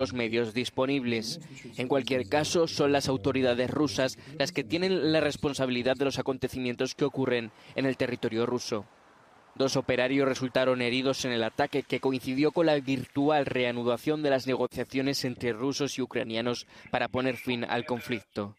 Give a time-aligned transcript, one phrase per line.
[0.00, 1.40] los medios disponibles.
[1.76, 6.96] En cualquier caso, son las autoridades rusas las que tienen la responsabilidad de los acontecimientos
[6.96, 8.86] que ocurren en el territorio ruso.
[9.54, 14.48] Dos operarios resultaron heridos en el ataque que coincidió con la virtual reanudación de las
[14.48, 18.56] negociaciones entre rusos y ucranianos para poner fin al conflicto.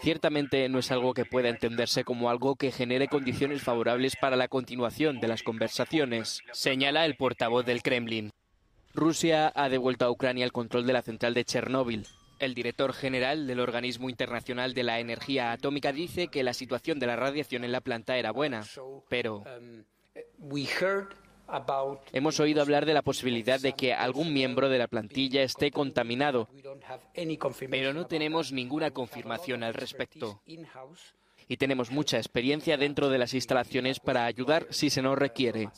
[0.00, 4.46] Ciertamente no es algo que pueda entenderse como algo que genere condiciones favorables para la
[4.46, 8.30] continuación de las conversaciones, señala el portavoz del Kremlin.
[8.98, 12.06] Rusia ha devuelto a Ucrania el control de la central de Chernóbil.
[12.40, 17.06] El director general del Organismo Internacional de la Energía Atómica dice que la situación de
[17.06, 18.64] la radiación en la planta era buena,
[19.08, 19.44] pero
[22.12, 26.48] hemos oído hablar de la posibilidad de que algún miembro de la plantilla esté contaminado,
[27.70, 30.42] pero no tenemos ninguna confirmación al respecto.
[31.48, 35.70] Y tenemos mucha experiencia dentro de las instalaciones para ayudar si se nos requiere.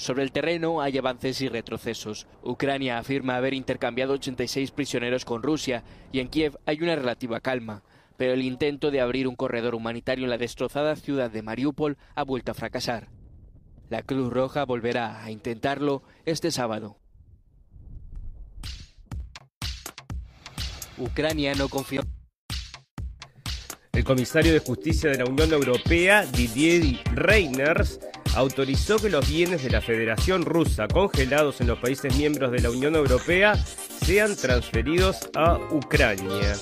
[0.00, 2.26] Sobre el terreno hay avances y retrocesos.
[2.42, 7.82] Ucrania afirma haber intercambiado 86 prisioneros con Rusia y en Kiev hay una relativa calma.
[8.16, 12.22] Pero el intento de abrir un corredor humanitario en la destrozada ciudad de Mariupol ha
[12.22, 13.10] vuelto a fracasar.
[13.90, 16.96] La Cruz Roja volverá a intentarlo este sábado.
[20.96, 22.00] Ucrania no confía.
[23.92, 28.00] El comisario de Justicia de la Unión Europea, Didier Reiners,
[28.34, 32.70] autorizó que los bienes de la Federación Rusa congelados en los países miembros de la
[32.70, 36.56] Unión Europea sean transferidos a Ucrania.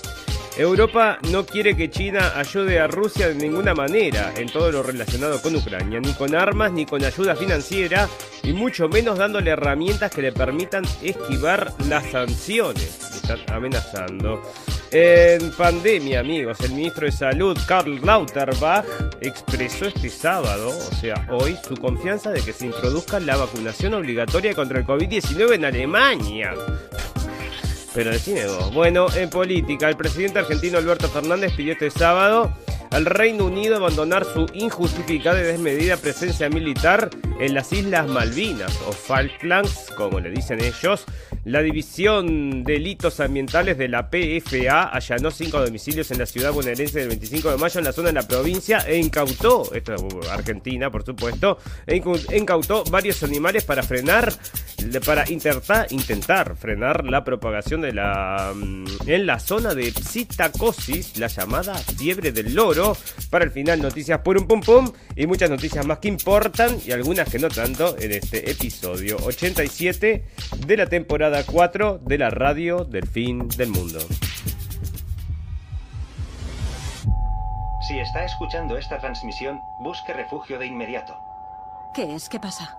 [0.59, 5.41] Europa no quiere que China ayude a Rusia de ninguna manera en todo lo relacionado
[5.41, 8.09] con Ucrania, ni con armas, ni con ayuda financiera,
[8.43, 12.99] y mucho menos dándole herramientas que le permitan esquivar las sanciones.
[13.15, 14.43] están amenazando.
[14.91, 18.87] En pandemia, amigos, el ministro de Salud, Karl Lauterbach,
[19.21, 24.55] expresó este sábado, o sea, hoy, su confianza de que se introduzca la vacunación obligatoria
[24.55, 26.55] contra el COVID-19 en Alemania.
[27.95, 28.73] Pero decime vos.
[28.73, 32.57] Bueno, en política, el presidente argentino Alberto Fernández pidió este sábado
[32.91, 38.93] al Reino Unido abandonar su injustificada y desmedida presencia militar en las Islas Malvinas o
[38.93, 41.05] Falklands, como le dicen ellos.
[41.45, 47.01] La División de Delitos Ambientales de la PFA allanó cinco domicilios en la ciudad bonaerense
[47.01, 50.91] del 25 de mayo en la zona de la provincia e incautó, esto es Argentina
[50.91, 52.01] por supuesto, e
[52.37, 54.33] incautó varios animales para frenar,
[55.05, 61.27] para intentar, intentar frenar la propagación de la mm, en la zona de psittacosis, la
[61.27, 62.78] llamada fiebre del loro.
[63.31, 66.93] Para el final noticias por un pum pum y muchas noticias más que importan y
[66.93, 70.25] algunas que no tanto en este episodio 87
[70.65, 73.99] de la temporada 4 de la radio del fin del mundo.
[77.89, 81.19] Si está escuchando esta transmisión, busque refugio de inmediato.
[81.95, 82.29] ¿Qué es?
[82.29, 82.77] ¿Qué pasa?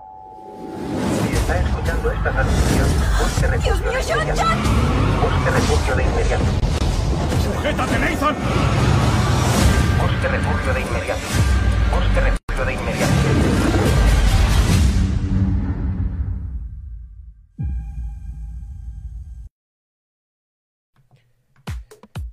[1.27, 2.87] Si está escuchando esta transmisión,
[3.19, 4.41] busque refugio ¡Dios mío, de John, inmediato.
[4.41, 4.59] John!
[5.21, 6.45] Busque refugio de inmediato.
[7.43, 8.98] ¡Sujétate, Nathan!
[10.19, 11.21] Busque refugio de inmediato.
[11.95, 13.08] Busque refugio de inmediato.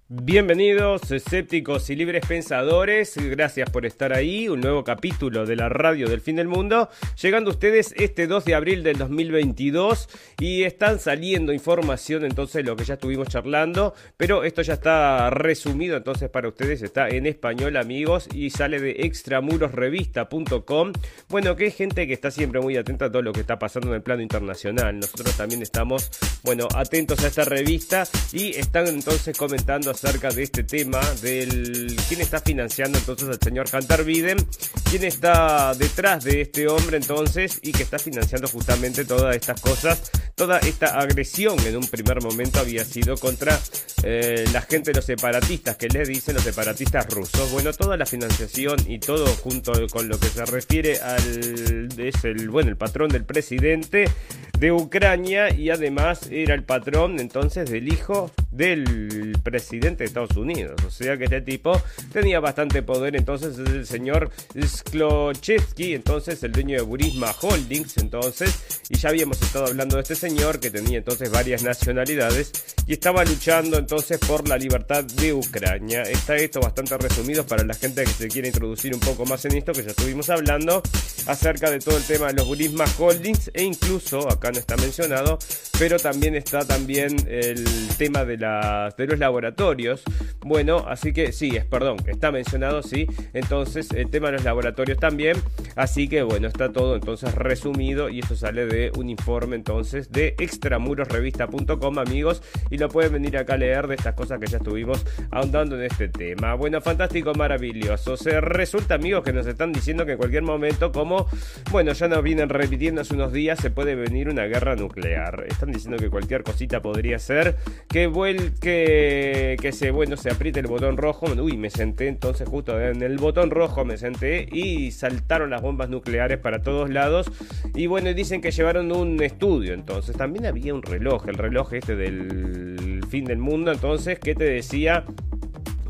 [0.09, 3.17] Bienvenidos, escépticos y libres pensadores.
[3.17, 4.49] Gracias por estar ahí.
[4.49, 6.89] Un nuevo capítulo de la radio del fin del mundo.
[7.21, 10.09] Llegando ustedes este 2 de abril del 2022
[10.39, 13.95] y están saliendo información entonces lo que ya estuvimos charlando.
[14.17, 16.83] Pero esto ya está resumido entonces para ustedes.
[16.83, 20.93] Está en español, amigos, y sale de extramurosrevista.com.
[21.29, 23.89] Bueno, que hay gente que está siempre muy atenta a todo lo que está pasando
[23.89, 25.01] en el plano internacional.
[25.01, 26.13] Nosotros también estamos,
[26.45, 32.21] bueno, atentos a esta revista y están entonces comentando acerca de este tema, del quién
[32.21, 34.47] está financiando entonces al señor Hunter Biden,
[34.91, 40.11] quién está detrás de este hombre entonces y que está financiando justamente todas estas cosas,
[40.37, 43.59] toda esta agresión en un primer momento había sido contra
[44.03, 47.51] eh, la gente de los separatistas, que le dicen los separatistas rusos.
[47.53, 52.51] Bueno, toda la financiación y todo junto con lo que se refiere al es el
[52.51, 54.11] bueno el patrón del presidente
[54.59, 60.81] de Ucrania y además era el patrón entonces del hijo del presidente de Estados Unidos.
[60.87, 61.81] O sea que este tipo
[62.13, 63.17] tenía bastante poder.
[63.17, 67.99] Entonces es el señor Sklochevsky, entonces el dueño de Burisma Holdings.
[67.99, 72.51] Entonces, y ya habíamos estado hablando de este señor que tenía entonces varias nacionalidades
[72.85, 76.03] y estaba luchando entonces por la libertad de Ucrania.
[76.03, 79.57] Está esto bastante resumido para la gente que se quiere introducir un poco más en
[79.57, 80.83] esto, que ya estuvimos hablando
[81.29, 85.39] acerca de todo el tema de los Burisma Holdings e incluso, acá no está mencionado,
[85.79, 87.65] pero también está también el
[87.97, 90.03] tema de, los laboratorios.
[90.41, 93.07] Bueno, así que sí, es perdón, está mencionado, sí.
[93.33, 95.37] Entonces, el tema de los laboratorios también.
[95.77, 100.35] Así que bueno, está todo entonces resumido y esto sale de un informe entonces de
[100.39, 105.05] extramurosrevista.com, amigos, y lo pueden venir acá a leer de estas cosas que ya estuvimos
[105.31, 106.55] ahondando en este tema.
[106.55, 108.17] Bueno, fantástico, maravilloso.
[108.17, 111.27] Se resulta, amigos, que nos están diciendo que en cualquier momento, como,
[111.71, 115.45] bueno, ya nos vienen repitiendo hace unos días, se puede venir una guerra nuclear.
[115.49, 120.67] Están diciendo que cualquier cosita podría ser que vuelque, que se, bueno, se apriete el
[120.67, 121.27] botón rojo.
[121.27, 125.91] Uy, me senté entonces justo en el botón rojo, me senté y saltaron las bombas
[125.91, 127.31] nucleares para todos lados.
[127.75, 130.06] Y bueno, dicen que llevaron un estudio entonces.
[130.13, 135.05] También había un reloj, el reloj este del fin del mundo, entonces, que te decía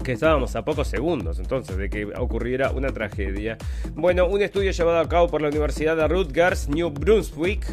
[0.06, 3.58] que estábamos a pocos segundos entonces de que ocurriera una tragedia.
[3.94, 7.66] Bueno, un estudio llevado a cabo por la Universidad de Rutgers, New Brunswick,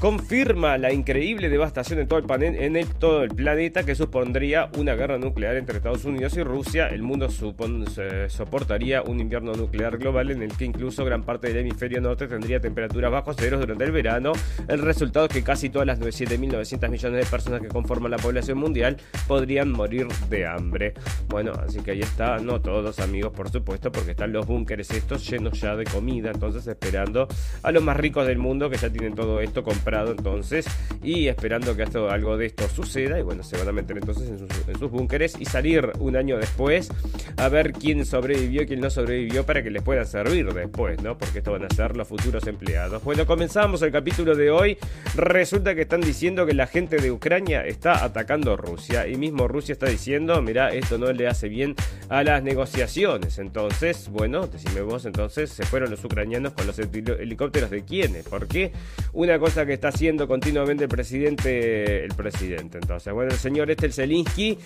[0.00, 5.18] confirma la increíble devastación en todo el, en todo el planeta que supondría una guerra
[5.18, 6.88] nuclear entre Estados Unidos y Rusia.
[6.88, 12.00] El mundo soportaría un invierno nuclear global en el que incluso gran parte del hemisferio
[12.00, 14.32] norte tendría temperaturas bajo cero durante el verano.
[14.68, 18.56] El resultado es que casi todas las 7.900 millones de personas que conforman la población
[18.56, 18.96] mundial
[19.28, 20.94] podrían morir de hambre.
[21.28, 25.28] Bueno, así que ahí está, no todos amigos por supuesto, porque están los búnkeres estos
[25.28, 27.28] llenos ya de comida, entonces esperando
[27.62, 30.66] a los más ricos del mundo que ya tienen todo esto comprado entonces
[31.02, 34.28] y esperando que esto, algo de esto suceda y bueno, se van a meter entonces
[34.28, 34.38] en
[34.78, 36.90] sus, búnkeres y salir un año después
[37.36, 41.16] a ver quién sobrevivió quién no sobrevivió para que les pueda servir después, ¿no?
[41.16, 43.02] Porque esto van a ser los futuros empleados.
[43.04, 44.78] Bueno, comenzamos el capítulo de hoy.
[45.14, 49.72] Resulta que están diciendo que la gente de Ucrania está atacando Rusia y mismo Rusia
[49.72, 51.74] está diciendo, mira, esto no le hace bien
[52.08, 53.38] a las negociaciones.
[53.38, 58.26] Entonces, bueno, decime vos, entonces se fueron los ucranianos con los helicópteros de quiénes.
[58.26, 58.72] ¿Por qué?
[59.12, 62.76] Una cosa que está haciendo continuamente el presidente, el presidente.
[62.76, 64.58] Entonces, bueno, el señor este, el Zelinsky,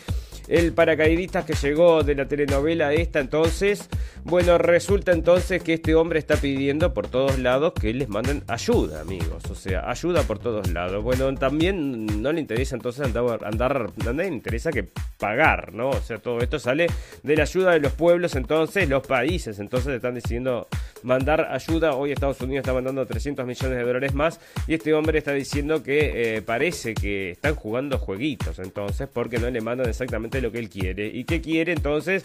[0.48, 3.88] el paracaidista que llegó de la telenovela esta, entonces,
[4.24, 9.00] bueno, resulta entonces que este hombre está pidiendo por todos lados que les manden ayuda,
[9.00, 9.44] amigos.
[9.50, 11.02] O sea, ayuda por todos lados.
[11.02, 14.86] Bueno, también no le interesa entonces andar, andar, le interesa que
[15.18, 15.90] pagar, ¿no?
[15.90, 16.86] O sea, todo esto sale
[17.22, 20.68] de la ayuda de los pueblos, entonces, los países, entonces están diciendo
[21.02, 21.94] mandar ayuda.
[21.94, 25.82] Hoy Estados Unidos está mandando 300 millones de dólares más y este hombre está diciendo
[25.82, 30.58] que eh, parece que están jugando jueguitos entonces porque no le mandan exactamente lo que
[30.58, 31.06] él quiere.
[31.06, 32.22] ¿Y qué quiere entonces?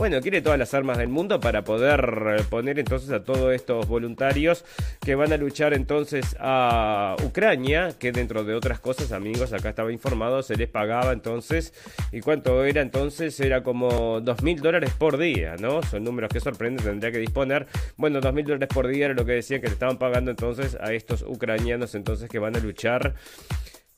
[0.00, 3.86] Bueno, quiere todas las armas del mundo para poder eh, poner entonces a todos estos
[3.86, 4.64] voluntarios
[4.98, 9.92] que van a luchar entonces a Ucrania, que dentro de otras cosas, amigos, acá estaba
[9.92, 11.74] informado, se les pagaba entonces,
[12.12, 13.38] ¿y cuánto era entonces?
[13.40, 15.82] Era como dos mil dólares por día, ¿no?
[15.82, 17.66] Son números que sorprenden, tendría que disponer.
[17.98, 20.78] Bueno, dos mil dólares por día era lo que decían que le estaban pagando entonces
[20.80, 23.16] a estos ucranianos entonces que van a luchar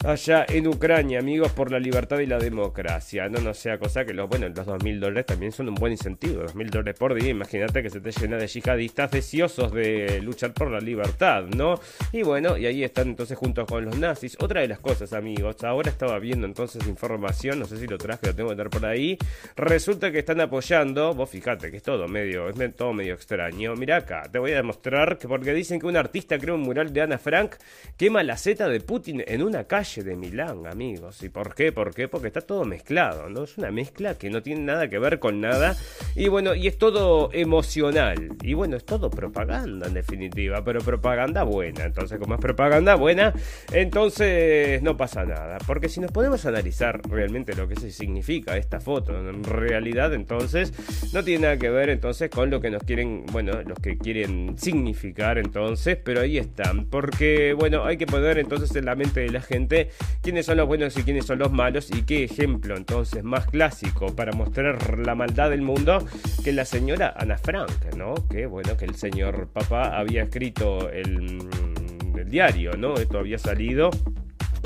[0.05, 3.29] allá en Ucrania, amigos, por la libertad y la democracia.
[3.29, 6.43] No, no sea cosa que los, bueno, los 2.000 dólares también son un buen incentivo.
[6.43, 10.71] 2.000 dólares por día, imagínate que se te llena de yihadistas deseosos de luchar por
[10.71, 11.81] la libertad, ¿no?
[12.13, 14.37] Y bueno, y ahí están entonces juntos con los nazis.
[14.41, 18.27] Otra de las cosas, amigos, ahora estaba viendo entonces información, no sé si lo traje,
[18.27, 19.17] lo tengo que tener por ahí.
[19.57, 23.75] Resulta que están apoyando, vos fíjate que es todo medio, es todo medio extraño.
[23.77, 26.93] Mira acá, te voy a demostrar que porque dicen que un artista creó un mural
[26.93, 27.57] de Ana Frank,
[27.97, 31.23] quema la Z de Putin en una calle de Milán, amigos.
[31.23, 31.71] ¿Y por qué?
[31.71, 32.09] ¿Por qué?
[32.09, 33.45] Porque está todo mezclado, ¿no?
[33.45, 35.77] Es una mezcla que no tiene nada que ver con nada.
[36.15, 38.31] Y bueno, y es todo emocional.
[38.43, 41.85] Y bueno, es todo propaganda en definitiva, pero propaganda buena.
[41.85, 43.35] Entonces, como es propaganda buena,
[43.73, 45.59] entonces no pasa nada.
[45.67, 50.73] Porque si nos podemos analizar realmente lo que significa esta foto, en realidad entonces
[51.13, 54.57] no tiene nada que ver entonces con lo que nos quieren, bueno, los que quieren
[54.59, 56.87] significar entonces, pero ahí están.
[56.87, 59.82] Porque, bueno, hay que poner entonces en la mente de la gente
[60.23, 64.15] quiénes son los buenos y quiénes son los malos y qué ejemplo entonces más clásico
[64.15, 66.07] para mostrar la maldad del mundo
[66.45, 68.15] que la señora Ana Frank, ¿no?
[68.29, 72.95] Que bueno, que el señor papá había escrito el, mm, el diario, ¿no?
[72.95, 73.91] Esto había salido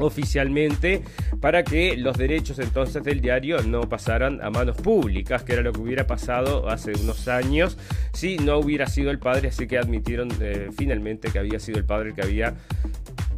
[0.00, 1.02] oficialmente
[1.40, 5.72] para que los derechos entonces del diario no pasaran a manos públicas, que era lo
[5.72, 7.78] que hubiera pasado hace unos años
[8.12, 11.84] si no hubiera sido el padre, así que admitieron eh, finalmente que había sido el
[11.84, 12.54] padre el que había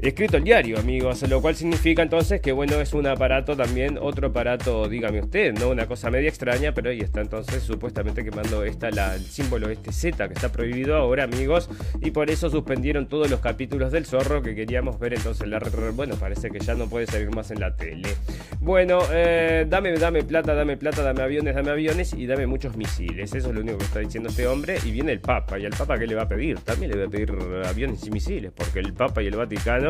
[0.01, 4.29] escrito el diario, amigos, lo cual significa entonces que bueno, es un aparato también, otro
[4.29, 5.69] aparato, dígame usted, ¿no?
[5.69, 9.93] Una cosa media extraña, pero ahí está entonces supuestamente quemando esta, la, el símbolo este
[9.93, 14.43] Z que está prohibido ahora, amigos, y por eso suspendieron todos los capítulos del zorro
[14.43, 15.59] que queríamos ver entonces la
[15.95, 18.09] bueno, parece que ya no puede salir más en la tele.
[18.61, 23.35] Bueno, eh, dame, dame plata, dame plata, dame aviones, dame aviones y dame muchos misiles.
[23.35, 24.79] Eso es lo único que está diciendo este hombre.
[24.85, 25.59] Y viene el Papa.
[25.59, 26.61] ¿Y el Papa qué le va a pedir?
[26.61, 27.33] También le va a pedir
[27.65, 29.88] aviones y misiles, porque el Papa y el Vaticano,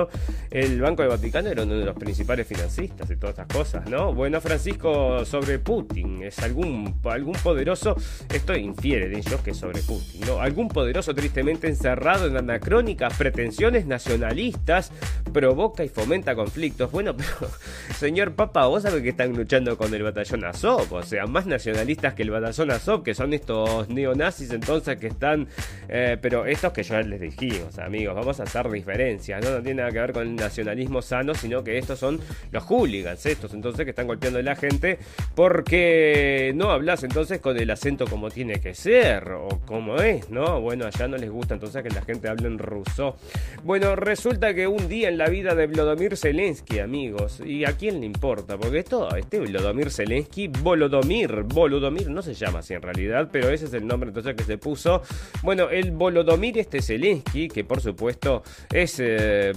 [0.50, 4.12] el Banco del Vaticano era uno de los principales financistas y todas estas cosas, ¿no?
[4.14, 7.96] Bueno, Francisco, sobre Putin, es algún, algún poderoso,
[8.32, 10.40] esto infiere de ellos que sobre Putin, ¿no?
[10.40, 14.92] Algún poderoso tristemente encerrado en anacrónicas pretensiones nacionalistas
[15.32, 16.90] provoca y fomenta conflictos.
[16.90, 17.50] Bueno, pero,
[17.96, 22.14] señor Papa, vos sabés que están luchando con el batallón Azov, o sea, más nacionalistas
[22.14, 25.48] que el batallón Azov, que son estos neonazis entonces que están,
[25.88, 29.50] eh, pero estos que yo les dijimos, amigos, vamos a hacer diferencias, ¿no?
[29.50, 32.20] no tiene nada que ver con el nacionalismo sano, sino que estos son
[32.52, 34.98] los hooligans, estos entonces que están golpeando a la gente,
[35.34, 40.60] porque no hablas entonces con el acento como tiene que ser, o como es, ¿no?
[40.60, 43.16] Bueno, allá no les gusta entonces que la gente hable en ruso.
[43.64, 48.00] Bueno, resulta que un día en la vida de Vladimir Zelensky, amigos, ¿y a quién
[48.00, 48.58] le importa?
[48.58, 53.66] Porque esto, este Vladimir Zelensky, Volodomir, Volodomir, no se llama así en realidad, pero ese
[53.66, 55.02] es el nombre entonces que se puso.
[55.42, 58.42] Bueno, el Volodomir este Zelensky, que por supuesto
[58.72, 59.52] es, eh,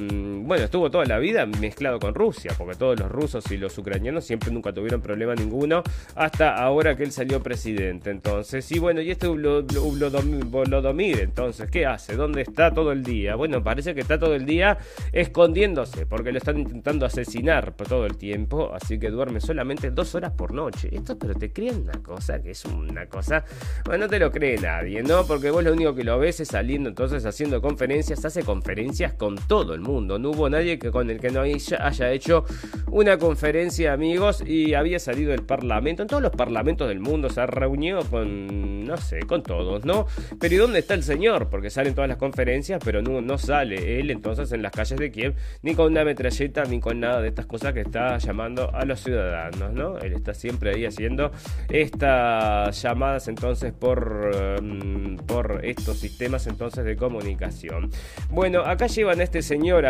[0.45, 4.25] bueno, estuvo toda la vida mezclado con Rusia, porque todos los rusos y los ucranianos
[4.25, 5.83] siempre nunca tuvieron problema ninguno,
[6.15, 8.09] hasta ahora que él salió presidente.
[8.09, 12.15] Entonces, y bueno, y este Volodomir, entonces, ¿qué hace?
[12.15, 13.35] ¿Dónde está todo el día?
[13.35, 14.77] Bueno, parece que está todo el día
[15.11, 20.31] escondiéndose, porque lo están intentando asesinar todo el tiempo, así que duerme solamente dos horas
[20.31, 20.89] por noche.
[20.91, 23.43] Esto, pero te creen una cosa que es una cosa.
[23.85, 25.25] Bueno, no te lo cree nadie, ¿no?
[25.25, 29.35] Porque vos lo único que lo ves es saliendo entonces haciendo conferencias, hace conferencias con
[29.35, 30.10] todo el mundo.
[30.19, 32.45] No hubo nadie que con el que no haya hecho
[32.87, 36.01] una conferencia, amigos, y había salido del parlamento.
[36.01, 40.07] En todos los parlamentos del mundo se ha reunido con, no sé, con todos, ¿no?
[40.39, 41.49] Pero ¿y dónde está el señor?
[41.49, 45.35] Porque salen todas las conferencias, pero no, sale él entonces en las calles de Kiev,
[45.61, 48.99] ni con una metralleta, ni con nada de estas cosas que está llamando a los
[49.01, 49.97] ciudadanos, ¿no?
[49.99, 51.31] Él está siempre ahí haciendo
[51.69, 57.89] estas llamadas entonces por, em, por estos sistemas entonces de comunicación.
[58.29, 59.85] Bueno, acá llevan a este señor,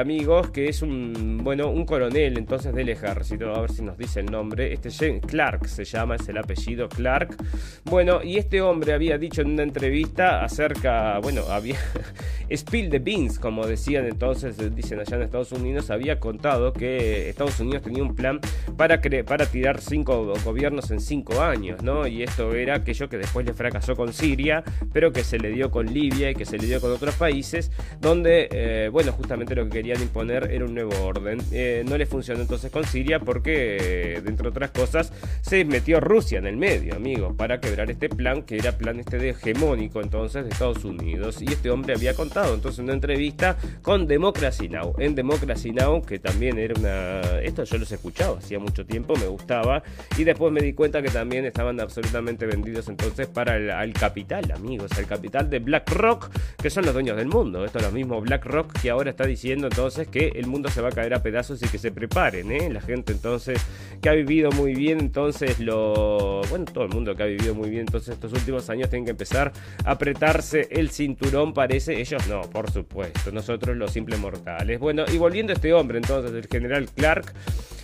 [0.51, 4.25] que es un, bueno, un coronel entonces del ejército, a ver si nos dice el
[4.25, 4.89] nombre, este
[5.21, 7.35] Clark se llama, es el apellido Clark.
[7.85, 11.77] Bueno, y este hombre había dicho en una entrevista acerca, bueno, había
[12.51, 17.59] spill the beans, como decían entonces, dicen allá en Estados Unidos, había contado que Estados
[17.59, 18.39] Unidos tenía un plan
[18.75, 22.05] para, para tirar cinco gobiernos en cinco años, ¿no?
[22.05, 25.71] Y esto era aquello que después le fracasó con Siria, pero que se le dio
[25.71, 29.69] con Libia y que se le dio con otros países, donde, eh, bueno, justamente lo
[29.69, 31.39] que querían imponer era un nuevo orden.
[31.51, 36.39] Eh, no le funcionó entonces con Siria porque, dentro de otras cosas, se metió Rusia
[36.39, 40.45] en el medio, amigos, para quebrar este plan, que era plan este de hegemónico entonces
[40.45, 41.41] de Estados Unidos.
[41.41, 44.95] Y este hombre había contado entonces una entrevista con Democracy Now!
[44.97, 46.01] En Democracy Now!
[46.03, 47.39] que también era una...
[47.41, 49.83] Esto yo los escuchaba hacía mucho tiempo, me gustaba.
[50.17, 54.51] Y después me di cuenta que también estaban absolutamente vendidos entonces para el al capital,
[54.51, 54.91] amigos.
[54.97, 56.29] El capital de BlackRock,
[56.61, 57.65] que son los dueños del mundo.
[57.65, 59.80] Esto es lo mismo BlackRock que ahora está diciendo entonces
[60.11, 62.69] que el mundo se va a caer a pedazos y que se preparen, ¿eh?
[62.69, 63.59] La gente entonces
[64.01, 66.41] que ha vivido muy bien, entonces lo...
[66.49, 69.11] Bueno, todo el mundo que ha vivido muy bien entonces estos últimos años tienen que
[69.11, 69.51] empezar
[69.83, 71.99] a apretarse el cinturón, parece.
[71.99, 73.31] Ellos no, por supuesto.
[73.31, 74.79] Nosotros los simples mortales.
[74.79, 77.33] Bueno, y volviendo a este hombre entonces, el general Clark.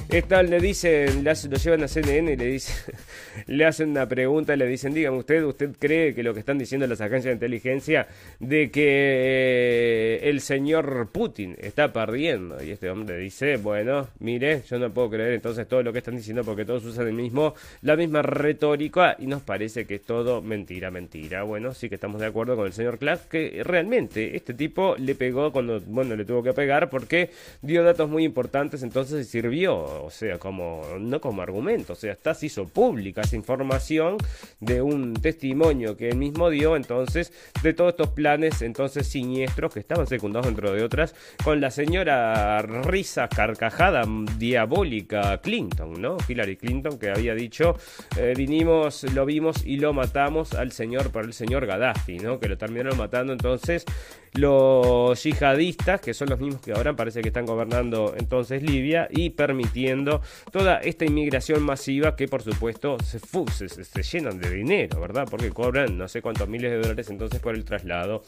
[0.09, 2.75] Esta, le dicen, lo llevan a CNN y le dicen,
[3.47, 6.87] le hacen una pregunta, le dicen, dígame usted, ¿usted cree que lo que están diciendo
[6.87, 8.07] las agencias de inteligencia
[8.39, 12.63] de que el señor Putin está perdiendo?
[12.63, 16.15] Y este hombre dice, bueno, mire, yo no puedo creer entonces todo lo que están
[16.15, 20.41] diciendo porque todos usan el mismo, la misma retórica y nos parece que es todo
[20.41, 21.43] mentira, mentira.
[21.43, 25.15] Bueno, sí que estamos de acuerdo con el señor Clark que realmente este tipo le
[25.15, 30.09] pegó cuando, bueno, le tuvo que pegar porque dio datos muy importantes, entonces sirvió o
[30.09, 34.17] sea, como no como argumento, o sea, hasta se hizo pública esa información
[34.59, 39.79] de un testimonio que él mismo dio, entonces, de todos estos planes, entonces, siniestros que
[39.79, 44.03] estaban secundados dentro de otras, con la señora risa carcajada
[44.37, 46.17] diabólica Clinton, ¿no?
[46.27, 47.75] Hillary Clinton, que había dicho,
[48.17, 52.39] eh, vinimos, lo vimos y lo matamos al señor, por el señor Gaddafi, ¿no?
[52.39, 53.85] Que lo terminaron matando, entonces,
[54.33, 59.31] los yihadistas, que son los mismos que ahora parece que están gobernando entonces Libia y
[59.31, 59.86] permitiendo
[60.51, 65.27] toda esta inmigración masiva que por supuesto se, se, se, llenan de dinero, ¿verdad?
[65.29, 68.23] Porque cobran no sé cuántos miles de dólares entonces por el traslado.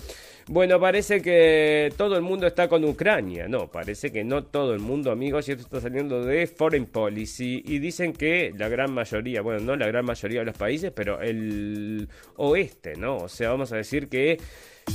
[0.47, 3.47] Bueno, parece que todo el mundo está con Ucrania.
[3.47, 7.63] No, parece que no todo el mundo, amigos, y esto está saliendo de Foreign Policy
[7.65, 11.21] y dicen que la gran mayoría, bueno, no la gran mayoría de los países, pero
[11.21, 13.17] el oeste, ¿no?
[13.17, 14.37] O sea, vamos a decir que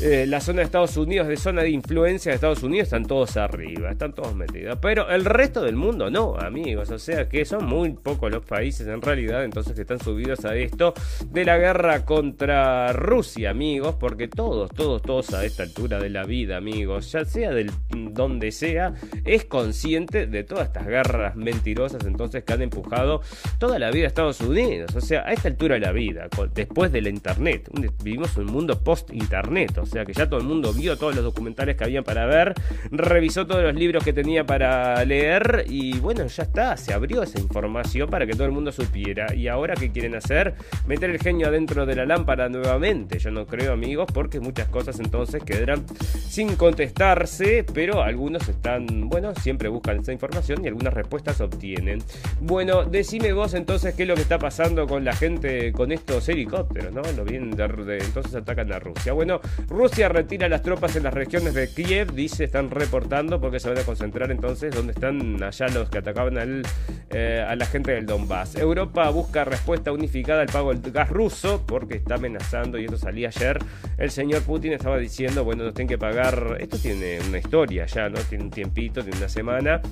[0.01, 3.37] eh, la zona de Estados Unidos, de zona de influencia de Estados Unidos, están todos
[3.37, 4.79] arriba, están todos metidos.
[4.81, 6.91] Pero el resto del mundo no, amigos.
[6.91, 10.57] O sea que son muy pocos los países en realidad, entonces que están subidos a
[10.57, 10.95] esto
[11.27, 16.25] de la guerra contra Rusia, amigos, porque todos, todos, todos a esta altura de la
[16.25, 22.45] vida, amigos, ya sea del donde sea, es consciente de todas estas guerras mentirosas entonces
[22.45, 23.21] que han empujado
[23.59, 24.95] toda la vida a Estados Unidos.
[24.95, 27.69] O sea, a esta altura de la vida, después de la internet,
[28.03, 31.77] vivimos un mundo post-internet, o sea que ya todo el mundo vio todos los documentales
[31.77, 32.55] que habían para ver,
[32.91, 37.41] revisó todos los libros que tenía para leer y bueno, ya está, se abrió esa
[37.41, 39.35] información para que todo el mundo supiera.
[39.35, 40.55] Y ahora, ¿qué quieren hacer?
[40.87, 43.19] Meter el genio adentro de la lámpara nuevamente.
[43.19, 45.85] Yo no creo, amigos, porque muchas cosas entonces quedarán
[46.29, 52.03] sin contestarse, pero algunos están, bueno, siempre buscan esa información y algunas respuestas obtienen.
[52.41, 56.29] Bueno, decime vos entonces qué es lo que está pasando con la gente con estos
[56.29, 57.03] helicópteros, ¿no?
[57.17, 59.13] Lo bien entonces atacan a Rusia.
[59.13, 59.41] Bueno,
[59.75, 63.79] Rusia retira las tropas en las regiones de Kiev, dice, están reportando porque se van
[63.79, 66.63] a concentrar entonces donde están allá los que atacaban
[67.11, 68.55] eh, a la gente del Donbass.
[68.55, 73.29] Europa busca respuesta unificada al pago del gas ruso porque está amenazando, y esto salía
[73.29, 73.59] ayer,
[73.99, 78.09] el señor Putin estaba diciendo, bueno, nos tienen que pagar, esto tiene una historia ya,
[78.09, 78.21] ¿no?
[78.21, 79.83] Tiene un tiempito, tiene una semana,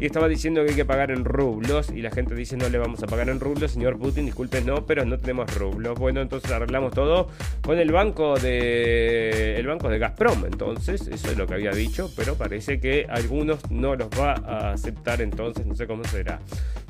[0.00, 2.78] y estaba diciendo que hay que pagar en rublos, y la gente dice, no le
[2.78, 5.96] vamos a pagar en rublos, señor Putin, disculpe, no, pero no tenemos rublos.
[5.96, 7.28] Bueno, entonces arreglamos todo
[7.62, 9.17] con el banco de
[9.58, 13.70] el banco de Gazprom, entonces, eso es lo que había dicho, pero parece que algunos
[13.70, 16.40] no los va a aceptar, entonces no sé cómo será.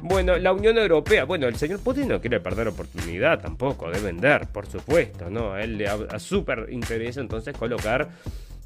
[0.00, 4.46] Bueno, la Unión Europea, bueno, el señor Putin no quiere perder oportunidad tampoco de vender,
[4.48, 5.52] por supuesto, ¿no?
[5.52, 8.08] A él le a súper interesa entonces colocar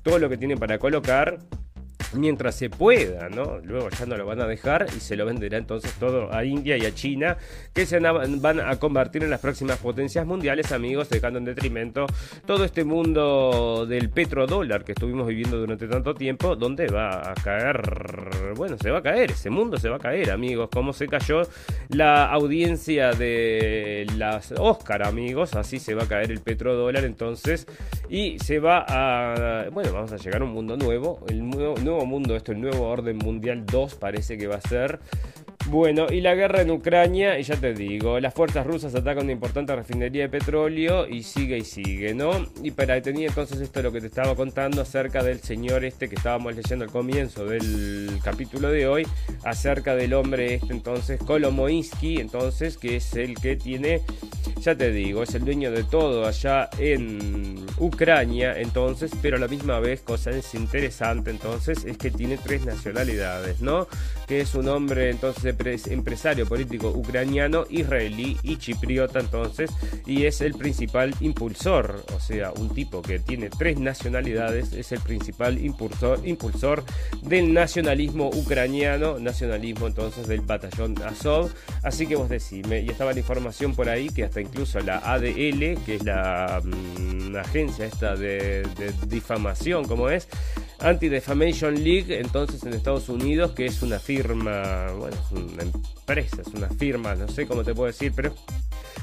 [0.02, 1.38] todo lo que tiene para colocar
[2.14, 3.58] mientras se pueda, ¿no?
[3.62, 6.76] Luego ya no lo van a dejar y se lo venderá entonces todo a India
[6.76, 7.36] y a China,
[7.72, 12.06] que se van a convertir en las próximas potencias mundiales, amigos, dejando en detrimento
[12.46, 17.82] todo este mundo del petrodólar que estuvimos viviendo durante tanto tiempo, donde va a caer,
[18.56, 21.42] bueno, se va a caer, ese mundo se va a caer, amigos, como se cayó
[21.88, 27.66] la audiencia de las Oscar, amigos, así se va a caer el petrodólar entonces,
[28.08, 32.36] y se va a, bueno, vamos a llegar a un mundo nuevo, el nuevo mundo,
[32.36, 35.00] esto el nuevo orden mundial 2 parece que va a ser.
[35.68, 39.32] Bueno, y la guerra en Ucrania, y ya te digo, las fuerzas rusas atacan una
[39.32, 42.32] importante refinería de petróleo y sigue y sigue, ¿no?
[42.62, 46.08] Y para detener entonces esto es lo que te estaba contando acerca del señor este
[46.08, 49.06] que estábamos leyendo al comienzo del capítulo de hoy,
[49.44, 54.00] acerca del hombre este entonces, Kolomoisky, entonces, que es el que tiene,
[54.62, 59.48] ya te digo, es el dueño de todo allá en Ucrania, entonces, pero a la
[59.48, 63.88] misma vez, cosa es interesante entonces, es que tiene tres nacionalidades, ¿no?
[64.28, 65.56] Que es un hombre entonces
[65.88, 69.70] empresario político ucraniano, israelí y chipriota entonces,
[70.06, 75.00] y es el principal impulsor, o sea, un tipo que tiene tres nacionalidades, es el
[75.00, 76.84] principal impulsor, impulsor
[77.22, 81.50] del nacionalismo ucraniano, nacionalismo entonces del batallón Azov,
[81.82, 85.78] así que vos decime, y estaba la información por ahí que hasta incluso la ADL,
[85.86, 90.28] que es la mm, agencia esta de, de difamación, como es,
[90.78, 96.48] Anti-Defamation League, entonces en Estados Unidos, que es una firma, bueno, es una empresa, es
[96.48, 98.34] una firma, no sé cómo te puedo decir, pero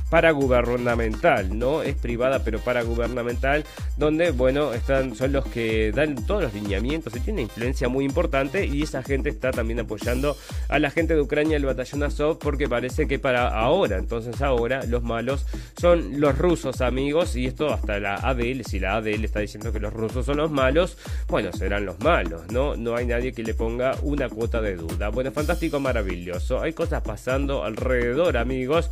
[0.10, 1.82] paragubernamental, ¿no?
[1.82, 3.66] Es privada pero paragubernamental,
[3.98, 8.66] donde, bueno, están, son los que dan todos los lineamientos y tiene influencia muy importante
[8.66, 10.36] y esa gente está también apoyando
[10.68, 14.84] a la gente de Ucrania, el batallón Azov, porque parece que para ahora, entonces ahora,
[14.86, 15.46] los malos
[15.80, 19.80] son los rusos amigos y esto hasta la ADL, si la ADL está diciendo que
[19.80, 22.76] los rusos son los malos, bueno, serán los malos, ¿no?
[22.76, 25.10] No hay nadie que le ponga una cuota de duda.
[25.10, 26.62] Bueno, fantástico, maravilloso.
[26.62, 28.90] Hay cosas pasando alrededor, amigos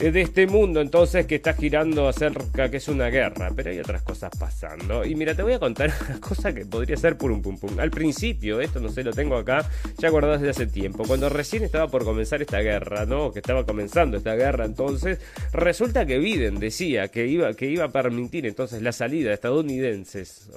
[0.00, 4.00] de este mundo entonces que está girando acerca que es una guerra, pero hay otras
[4.00, 5.04] cosas pasando.
[5.04, 7.78] Y mira, te voy a contar una cosa que podría ser por un pum pum.
[7.78, 11.64] Al principio, esto no sé, lo tengo acá, ya guardado desde hace tiempo, cuando recién
[11.64, 13.30] estaba por comenzar esta guerra, ¿no?
[13.30, 15.18] Que estaba comenzando esta guerra entonces,
[15.52, 20.48] resulta que Biden decía que iba, que iba a permitir entonces la salida de estadounidenses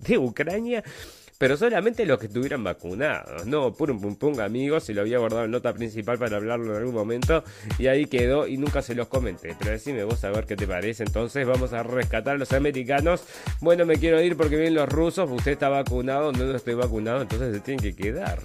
[0.00, 0.82] de Ucrania
[1.40, 3.46] pero solamente los que estuvieran vacunados.
[3.46, 6.76] No, pum pum pum amigos, se lo había guardado en nota principal para hablarlo en
[6.76, 7.42] algún momento
[7.78, 9.56] y ahí quedó y nunca se los comenté.
[9.58, 11.02] Pero decime vos a ver qué te parece.
[11.02, 13.24] Entonces vamos a rescatar a los americanos.
[13.62, 17.22] Bueno, me quiero ir porque vienen los rusos, usted está vacunado, no, no estoy vacunado,
[17.22, 18.38] entonces se tienen que quedar.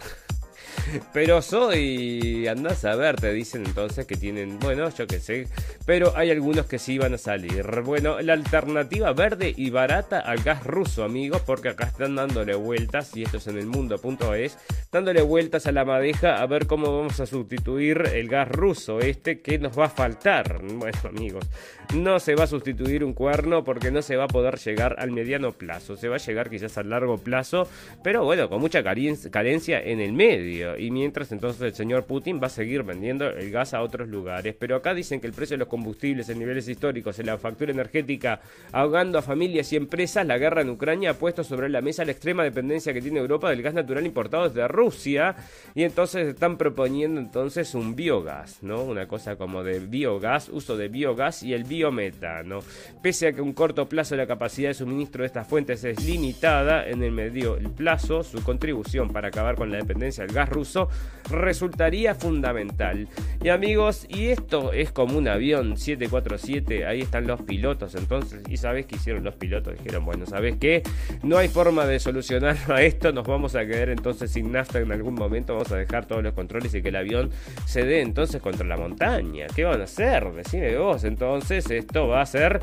[1.14, 5.48] pero soy, andás a ver, te dicen entonces que tienen, bueno, yo qué sé,
[5.86, 7.66] pero hay algunos que sí van a salir.
[7.82, 13.16] Bueno, la alternativa verde y barata al gas ruso, amigos, porque acá están dándole vueltas,
[13.16, 14.58] y esto es en el mundo.es,
[14.92, 19.42] dándole vueltas a la madeja a ver cómo vamos a sustituir el gas ruso, este
[19.42, 20.62] que nos va a faltar.
[20.62, 21.46] Bueno, amigos,
[21.94, 25.12] no se va a sustituir un cuerno porque no se va a poder llegar al
[25.12, 27.68] mediano plazo, se va a llegar quizás al largo plazo,
[28.04, 30.78] pero bueno, con mucha carencia en el medio.
[30.78, 34.56] Y mientras entonces el señor Putin va a seguir vendiendo el gas a otros lugares.
[34.58, 37.72] Pero acá dicen que el precio de los combustibles en niveles históricos, en la factura
[37.72, 42.06] energética, ahogando a familias y empresas, la guerra en Ucrania ha puesto sobre la mesa
[42.06, 45.36] la extrema dependencia que tiene Europa del gas natural importado desde Rusia.
[45.74, 48.84] Y entonces están proponiendo entonces un biogás, ¿no?
[48.84, 52.60] Una cosa como de biogás, uso de biogás y el biometano.
[53.02, 56.88] Pese a que un corto plazo la capacidad de suministro de estas fuentes es limitada,
[56.88, 60.90] en el medio el plazo, su contribución para acabar con la dependencia del gas ruso
[61.30, 63.08] resultaría fundamental.
[63.44, 68.58] Y amigos, y esto es como un avión 747, ahí están los pilotos entonces, y
[68.58, 70.84] sabes qué hicieron los pilotos, dijeron, bueno, ¿sabes qué?
[71.24, 74.92] No hay forma de solucionar a esto, nos vamos a quedar entonces sin nafta en
[74.92, 77.30] algún momento, vamos a dejar todos los controles y que el avión
[77.66, 79.48] se dé entonces contra la montaña.
[79.56, 80.32] ¿Qué van a hacer?
[80.34, 82.60] Decime vos, entonces esto va a ser,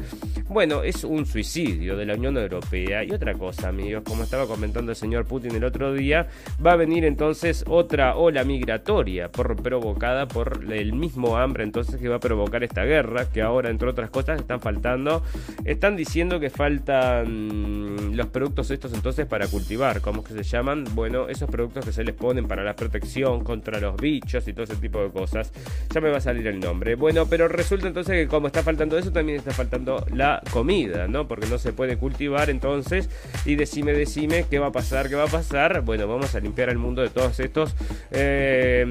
[0.48, 3.04] bueno, es un suicidio de la Unión Europea.
[3.04, 6.26] Y otra cosa, amigos, como estaba comentando el señor Putin el otro día,
[6.64, 12.08] va a venir entonces otra ola migratoria por, provocada por el mismo hambre entonces que
[12.08, 15.22] va a provocar esta guerra, que ahora entre otras cosas están faltando,
[15.64, 20.84] están diciendo que faltan los productos estos entonces para cultivar, ¿cómo que se llaman?
[20.94, 24.64] Bueno, esos productos que se les ponen para la protección contra los bichos y todo
[24.64, 25.52] ese tipo de cosas,
[25.90, 26.94] ya me va a salir el nombre.
[26.94, 31.28] Bueno, pero resulta entonces que como está faltando eso, también está faltando la comida, ¿no?
[31.28, 33.08] Porque no se puede cultivar entonces,
[33.44, 35.08] y decime, decime, ¿qué va a pasar?
[35.08, 35.82] ¿Qué va a pasar?
[35.82, 37.74] Bueno, vamos a limpiar el mundo de todos estos...
[38.10, 38.84] Eh,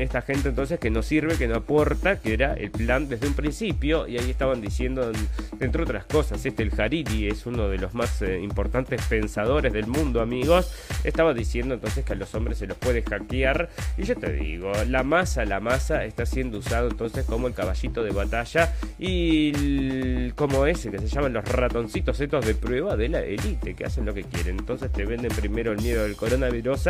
[0.00, 3.34] esta gente entonces que no sirve, que no aporta, que era el plan desde un
[3.34, 5.12] principio, y ahí estaban diciendo,
[5.60, 9.86] entre otras cosas, este el Hariri es uno de los más eh, importantes pensadores del
[9.86, 10.72] mundo, amigos,
[11.04, 14.72] estaba diciendo entonces que a los hombres se los puede hackear, y yo te digo,
[14.88, 19.09] la masa, la masa está siendo usado entonces como el caballito de batalla y
[20.34, 24.06] como ese que se llaman los ratoncitos estos de prueba de la élite, que hacen
[24.06, 26.88] lo que quieren, entonces te venden primero el miedo del coronavirus,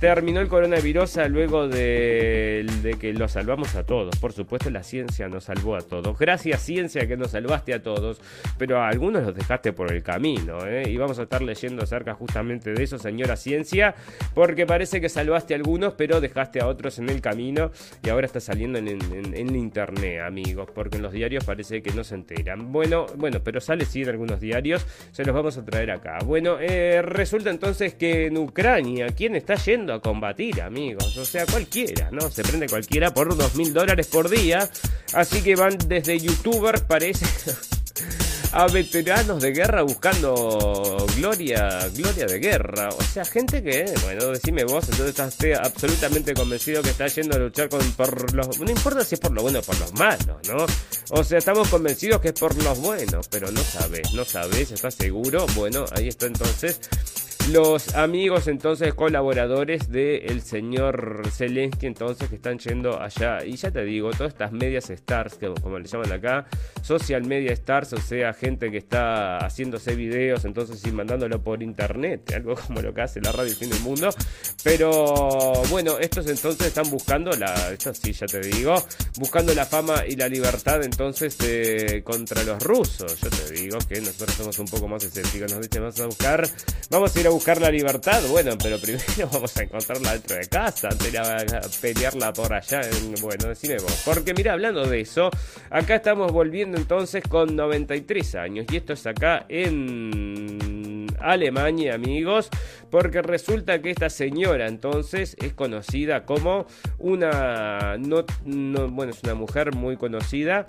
[0.00, 4.16] terminó el coronavirus luego de, que lo salvamos a todos.
[4.18, 6.18] Por supuesto, la ciencia nos salvó a todos.
[6.18, 8.20] Gracias, ciencia, que nos salvaste a todos.
[8.58, 10.66] Pero a algunos los dejaste por el camino.
[10.66, 10.84] ¿eh?
[10.88, 13.94] Y vamos a estar leyendo acerca justamente de eso, señora ciencia.
[14.34, 17.70] Porque parece que salvaste a algunos, pero dejaste a otros en el camino.
[18.02, 20.68] Y ahora está saliendo en, en, internet, amigos.
[20.74, 22.72] Porque en los diarios parece que no se enteran.
[22.72, 24.86] Bueno, bueno, pero sale sí en algunos diarios.
[25.12, 26.18] Se los vamos a traer acá.
[26.24, 31.16] Bueno, eh, resulta entonces que en Ucrania, ¿quién está yendo a combatir, amigos?
[31.16, 32.30] O sea, cualquiera, ¿no?
[32.30, 34.68] Se prende cualquiera por dos mil dólares por día.
[35.14, 37.26] Así que van desde youtubers, parece.
[38.52, 42.88] a veteranos de guerra buscando gloria, gloria de guerra.
[42.90, 47.38] O sea, gente que, bueno, decime vos, entonces estás absolutamente convencido que está yendo a
[47.38, 48.58] luchar con, por los...
[48.60, 50.66] No importa si es por lo bueno o por los malos, ¿no?
[51.10, 54.94] O sea, estamos convencidos que es por los buenos, pero no sabes, no sabes, ¿estás
[54.94, 55.46] seguro?
[55.54, 56.80] Bueno, ahí está entonces
[57.52, 63.44] los amigos entonces colaboradores del señor Zelensky entonces que están yendo allá.
[63.44, 66.46] Y ya te digo todas estas medias stars que, como le llaman acá
[66.82, 72.30] social media stars o sea gente que está haciéndose videos entonces y mandándolo por internet
[72.34, 74.10] algo como lo que hace la radio fin del mundo.
[74.62, 78.74] Pero bueno estos entonces están buscando la esto sí ya te digo
[79.18, 83.18] buscando la fama y la libertad entonces eh, contra los rusos.
[83.20, 86.48] Yo te digo que nosotros somos un poco más escépticos nos dicen vamos a buscar
[86.90, 90.46] vamos a ir a buscar la libertad, bueno, pero primero vamos a encontrarla dentro de
[90.48, 90.90] casa,
[91.80, 92.82] pelearla por allá.
[93.22, 94.02] bueno, decime vos.
[94.04, 95.30] Porque mira, hablando de eso,
[95.70, 98.66] acá estamos volviendo entonces con 93 años.
[98.70, 102.50] Y esto es acá en Alemania, amigos.
[102.90, 106.66] Porque resulta que esta señora entonces es conocida como
[106.98, 107.96] una...
[107.98, 110.66] No, bueno, es una mujer muy conocida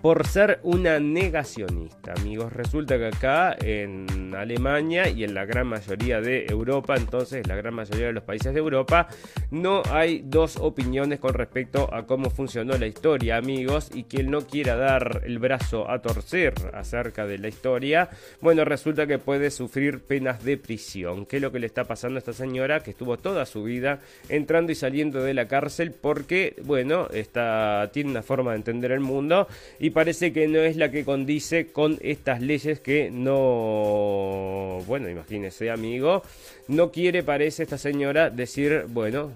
[0.00, 2.52] por ser una negacionista, amigos.
[2.52, 7.74] Resulta que acá en Alemania y en la gran mayoría de Europa, entonces la gran
[7.74, 9.08] mayoría de los países de Europa,
[9.50, 13.90] no hay dos opiniones con respecto a cómo funcionó la historia, amigos.
[13.94, 18.08] Y quien no quiera dar el brazo a torcer acerca de la historia,
[18.40, 21.26] bueno, resulta que puede sufrir penas de prisión.
[21.26, 24.00] ¿Qué es lo que le está pasando a esta señora que estuvo toda su vida
[24.28, 29.00] entrando y saliendo de la cárcel porque, bueno, está, tiene una forma de entender el
[29.00, 29.48] mundo
[29.82, 35.70] y parece que no es la que condice con estas leyes que no, bueno, imagínese
[35.70, 36.22] amigo,
[36.68, 39.32] no quiere, parece esta señora, decir, bueno,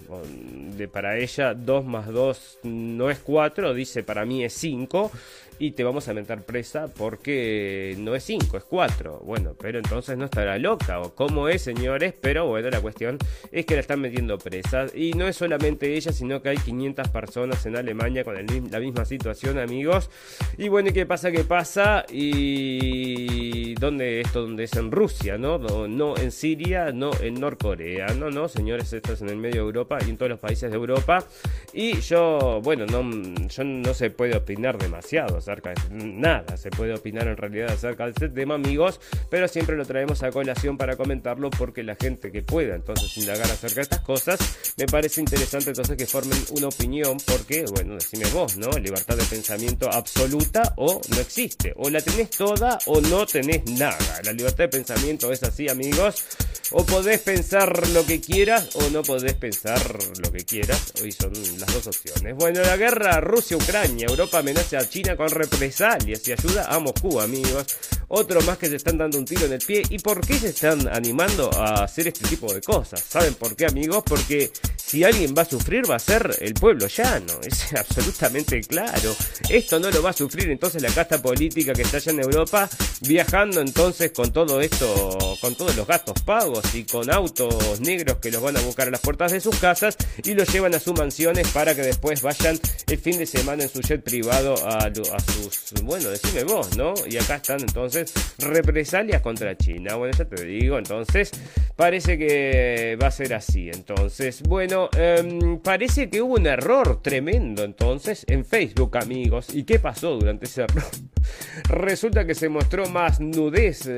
[0.76, 5.10] de, para ella 2 más 2 no es 4, dice para mí es 5
[5.58, 9.20] y te vamos a meter presa porque no es 5, es 4.
[9.24, 13.18] Bueno, pero entonces no estará loca o cómo es, señores, pero bueno, la cuestión
[13.52, 17.08] es que la están metiendo presa y no es solamente ella, sino que hay 500
[17.08, 20.10] personas en Alemania con la misma situación, amigos.
[20.58, 21.30] Y bueno, ¿qué pasa?
[21.30, 22.04] ¿Qué pasa?
[22.10, 24.42] Y ¿dónde esto?
[24.42, 25.58] ¿Dónde es en Rusia, no?
[25.58, 29.66] No en Siria, no en Norcorea, no, no, señores, esto es en el medio de
[29.66, 31.24] Europa y en todos los países de Europa.
[31.72, 33.02] Y yo, bueno, no,
[33.48, 38.04] yo no se puede opinar demasiado acerca de nada, se puede opinar en realidad acerca
[38.04, 42.32] de este tema, amigos, pero siempre lo traemos a colación para comentarlo porque la gente
[42.32, 44.38] que pueda entonces indagar acerca de estas cosas,
[44.78, 48.70] me parece interesante entonces que formen una opinión porque, bueno, decime vos, ¿no?
[48.70, 54.20] Libertad de pensamiento absoluta o no existe, o la tenés toda o no tenés nada.
[54.24, 56.24] La libertad de pensamiento es así, amigos,
[56.70, 59.80] o podés pensar lo que quieras o no podés pensar
[60.22, 62.34] lo que quieras, hoy son las dos opciones.
[62.36, 67.66] Bueno, la guerra Rusia-Ucrania, Europa amenaza a China con represalias y ayuda a Moscú, amigos.
[68.08, 69.82] Otro más que se están dando un tiro en el pie.
[69.90, 73.02] ¿Y por qué se están animando a hacer este tipo de cosas?
[73.08, 74.04] ¿Saben por qué, amigos?
[74.06, 77.40] Porque si alguien va a sufrir va a ser el pueblo llano.
[77.44, 79.14] Es absolutamente claro.
[79.48, 82.68] Esto no lo va a sufrir entonces la casta política que está allá en Europa,
[83.00, 88.30] viajando entonces con todo esto, con todos los gastos pagos y con autos negros que
[88.30, 90.96] los van a buscar a las puertas de sus casas y los llevan a sus
[90.96, 94.90] mansiones para que después vayan el fin de semana en su jet privado a, a
[95.24, 96.94] sus, bueno, decime vos, ¿no?
[97.08, 99.96] Y acá están entonces represalias contra China.
[99.96, 101.30] Bueno, ya te digo, entonces
[101.76, 103.70] parece que va a ser así.
[103.70, 109.54] Entonces, bueno, em, parece que hubo un error tremendo entonces en Facebook, amigos.
[109.54, 110.84] ¿Y qué pasó durante ese error?
[111.68, 113.88] Resulta que se mostró más nudez,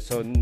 [0.00, 0.32] son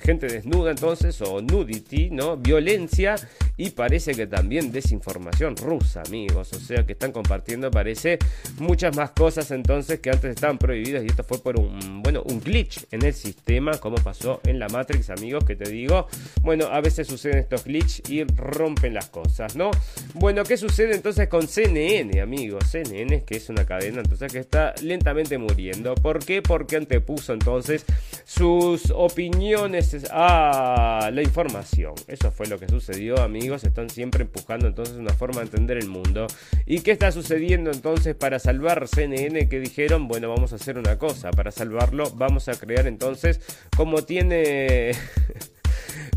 [0.00, 2.36] gente desnuda entonces, o nudity, ¿no?
[2.36, 3.16] Violencia
[3.56, 6.52] y parece que también desinformación rusa, amigos.
[6.52, 8.18] O sea que están compartiendo, parece,
[8.58, 12.40] muchas más cosas entonces que antes estaban prohibidas y esto fue por un, bueno, un
[12.40, 16.08] glitch en el sistema, como pasó en la Matrix, amigos, que te digo.
[16.42, 19.70] Bueno, a veces suceden estos glitch y rompen las cosas, ¿no?
[20.14, 22.64] Bueno, ¿qué sucede entonces con CNN, amigos?
[22.68, 25.94] CNN, que es una cadena entonces que está lentamente muriendo.
[25.94, 26.42] ¿Por qué?
[26.42, 27.84] Porque antepuso entonces
[28.24, 31.94] sus opiniones a la información.
[32.08, 33.62] Eso fue lo que sucedió, amigos.
[33.62, 36.26] Están siempre empujando entonces una forma de entender el mundo.
[36.66, 41.30] ¿Y qué está sucediendo entonces para salvar Que dijeron, bueno, vamos a hacer una cosa.
[41.32, 43.40] Para salvarlo, vamos a crear entonces,
[43.76, 44.92] como tiene...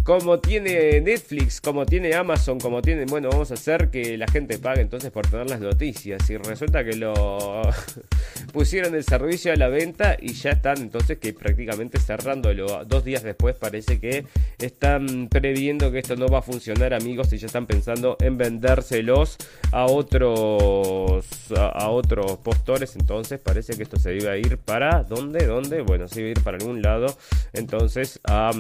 [0.06, 4.60] como tiene Netflix, como tiene Amazon, como tiene, bueno, vamos a hacer que la gente
[4.60, 6.30] pague entonces por tener las noticias.
[6.30, 7.64] Y resulta que lo
[8.54, 12.86] pusieron el servicio a la venta y ya están entonces que prácticamente cerrándolo.
[12.86, 14.26] Dos días después parece que
[14.60, 19.38] están previendo que esto no va a funcionar, amigos, y ya están pensando en vendérselos
[19.72, 21.26] a otros
[21.58, 22.96] a, otros postores.
[22.96, 25.48] Entonces parece que esto se iba a ir para ¿dónde?
[25.48, 25.82] ¿Dónde?
[25.82, 27.08] Bueno, se iba a ir para algún lado.
[27.54, 28.52] Entonces a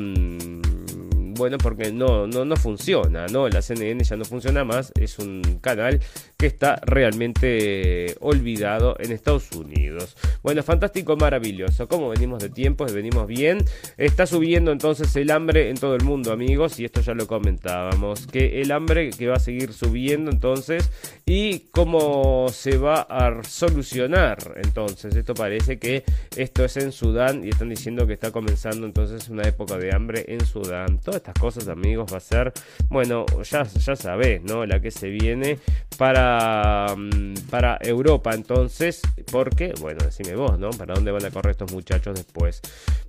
[1.35, 3.47] bueno, porque no, no, no funciona, ¿no?
[3.49, 5.99] La CNN ya no funciona más, es un canal
[6.37, 10.15] que está realmente olvidado en Estados Unidos.
[10.43, 11.87] Bueno, fantástico, maravilloso.
[11.87, 13.63] Como venimos de tiempo, venimos bien.
[13.97, 18.27] Está subiendo entonces el hambre en todo el mundo, amigos, y esto ya lo comentábamos,
[18.27, 20.89] que el hambre que va a seguir subiendo entonces
[21.25, 24.37] y cómo se va a solucionar.
[24.63, 26.03] Entonces, esto parece que
[26.35, 30.25] esto es en Sudán y están diciendo que está comenzando entonces una época de hambre
[30.27, 32.53] en Sudán estas cosas, amigos, va a ser,
[32.87, 34.63] bueno, ya, ya sabés, ¿no?
[34.65, 35.57] La que se viene
[35.97, 40.69] para, mm, para Europa, entonces, porque, bueno, decime vos, ¿no?
[40.69, 42.61] ¿Para dónde van a correr estos muchachos después?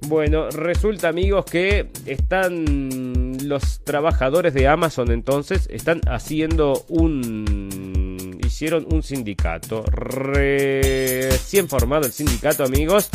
[0.09, 9.03] Bueno, resulta, amigos, que están los trabajadores de Amazon, entonces, están haciendo un hicieron un
[9.03, 9.83] sindicato.
[9.83, 13.11] Recién formado el sindicato, amigos.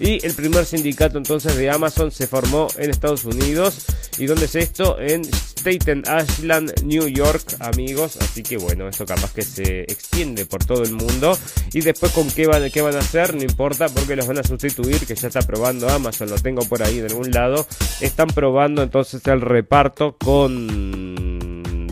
[0.00, 3.86] Y el primer sindicato entonces de Amazon se formó en Estados Unidos.
[4.18, 4.98] ¿Y dónde es esto?
[5.00, 8.16] En Staten Island, New York, amigos.
[8.16, 11.38] Así que bueno, esto capaz que se extiende por todo el mundo.
[11.72, 14.42] Y después con qué van, qué van a hacer, no importa, porque los van a
[14.42, 17.66] sustituir, que ya está probando Amazon, lo tengo por ahí de algún lado.
[18.00, 21.19] Están probando entonces el reparto con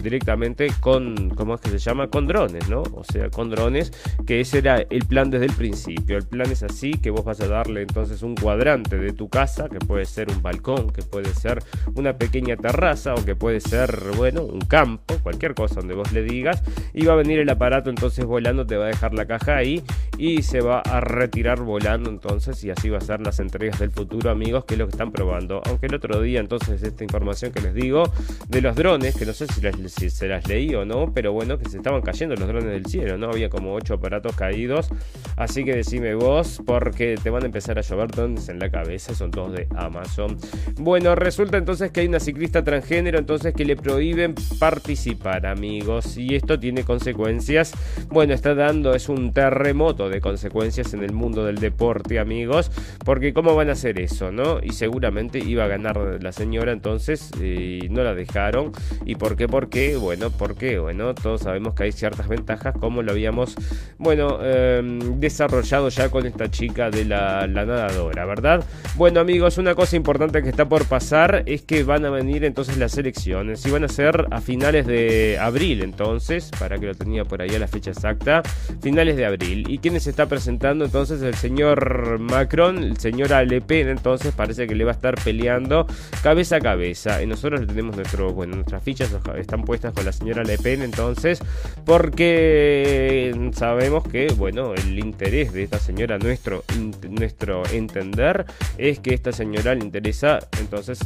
[0.03, 2.09] directamente con, ¿cómo es que se llama?
[2.09, 2.83] Con drones, ¿no?
[2.93, 3.93] O sea, con drones,
[4.27, 6.17] que ese era el plan desde el principio.
[6.17, 9.69] El plan es así, que vos vas a darle entonces un cuadrante de tu casa,
[9.69, 11.63] que puede ser un balcón, que puede ser
[11.95, 16.23] una pequeña terraza o que puede ser, bueno, un campo, cualquier cosa donde vos le
[16.23, 16.63] digas,
[16.95, 19.83] y va a venir el aparato entonces volando, te va a dejar la caja ahí
[20.19, 23.91] y se va a retirar volando entonces y así va a ser las entregas del
[23.91, 27.53] futuro amigos que es lo que están probando aunque el otro día entonces esta información
[27.53, 28.05] que les digo
[28.49, 31.69] de los drones que no sé si, se las leí o no pero bueno que
[31.69, 34.89] se estaban cayendo los drones del cielo no había como ocho aparatos caídos
[35.37, 39.15] así que decime vos porque te van a empezar a llover drones en la cabeza
[39.15, 40.37] son todos de Amazon
[40.77, 46.35] bueno resulta entonces que hay una ciclista transgénero entonces que le prohíben participar amigos y
[46.35, 47.73] esto tiene consecuencias
[48.11, 52.71] bueno está dando es un terremoto de consecuencias en el mundo del deporte, amigos,
[53.05, 54.61] porque cómo van a hacer eso, ¿no?
[54.63, 58.73] Y seguramente iba a ganar la señora entonces y no la dejaron.
[59.05, 59.49] ¿Y por qué?
[59.49, 59.97] ¿Por qué?
[59.97, 63.55] Bueno, porque, bueno, todos sabemos que hay ciertas ventajas como lo habíamos,
[63.97, 68.65] bueno, em, desarrollado ya con esta chica de la, nadadora, ¿verdad?
[68.97, 72.77] Bueno, amigos, una cosa importante que está por pasar es que van a venir entonces
[72.77, 77.25] las elecciones y van a ser a finales de abril, entonces, para que lo tenía
[77.25, 78.43] por ahí a la fecha exacta,
[78.83, 79.65] finales de abril.
[79.69, 84.67] ¿Y quiénes se está presentando entonces el señor Macron, el señor Le Pen, entonces parece
[84.67, 85.87] que le va a estar peleando
[86.23, 87.23] cabeza a cabeza.
[87.23, 91.41] Y nosotros tenemos nuestro, bueno, nuestras fichas están con la señora Le Pen, entonces,
[91.85, 96.65] porque sabemos que, bueno, el interés de esta señora, nuestro,
[97.11, 98.47] nuestro entender,
[98.79, 101.01] es que esta señora le interesa entonces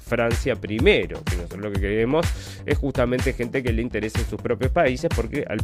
[0.00, 2.26] Francia primero, que nosotros lo que queremos
[2.66, 5.60] es justamente gente que le interese en sus propios países, porque al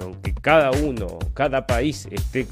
[0.00, 2.46] aunque cada uno, cada país esté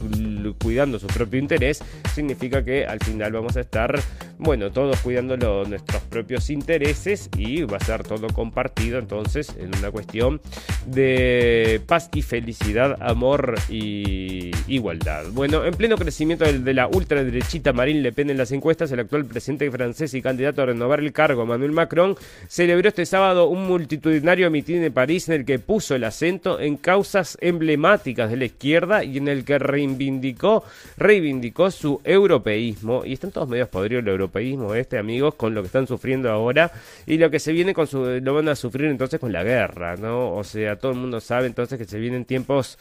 [0.63, 1.83] cuidando su propio interés,
[2.15, 3.99] significa que al final vamos a estar,
[4.43, 9.91] bueno, todos cuidando nuestros propios intereses y va a ser todo compartido entonces en una
[9.93, 10.41] cuestión
[10.87, 15.27] de paz y felicidad, amor y igualdad.
[15.33, 19.27] Bueno, en pleno crecimiento de la ultraderechita Marine Le Pen en las encuestas, el actual
[19.27, 22.17] presidente francés y candidato a renovar el cargo, Manuel Macron,
[22.49, 26.77] celebró este sábado un multitudinario mitin en París en el que puso el acento en
[26.77, 30.65] causas emblemáticas de la izquierda y en el que reivindicó,
[30.97, 33.05] reivindicó su europeísmo.
[33.05, 36.73] Y están todos medios podridos el europeísmo este, amigos, con lo que están sufriendo ahora
[37.07, 39.97] y lo que se viene con su, lo van a sufrir entonces con la guerra,
[39.97, 40.35] ¿no?
[40.35, 42.79] O sea, todo el mundo sabe entonces que se vienen tiempos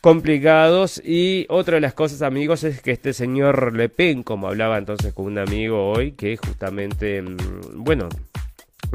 [0.00, 4.78] complicados y otra de las cosas amigos es que este señor Le Pen como hablaba
[4.78, 7.36] entonces con un amigo hoy que justamente mm,
[7.74, 8.08] bueno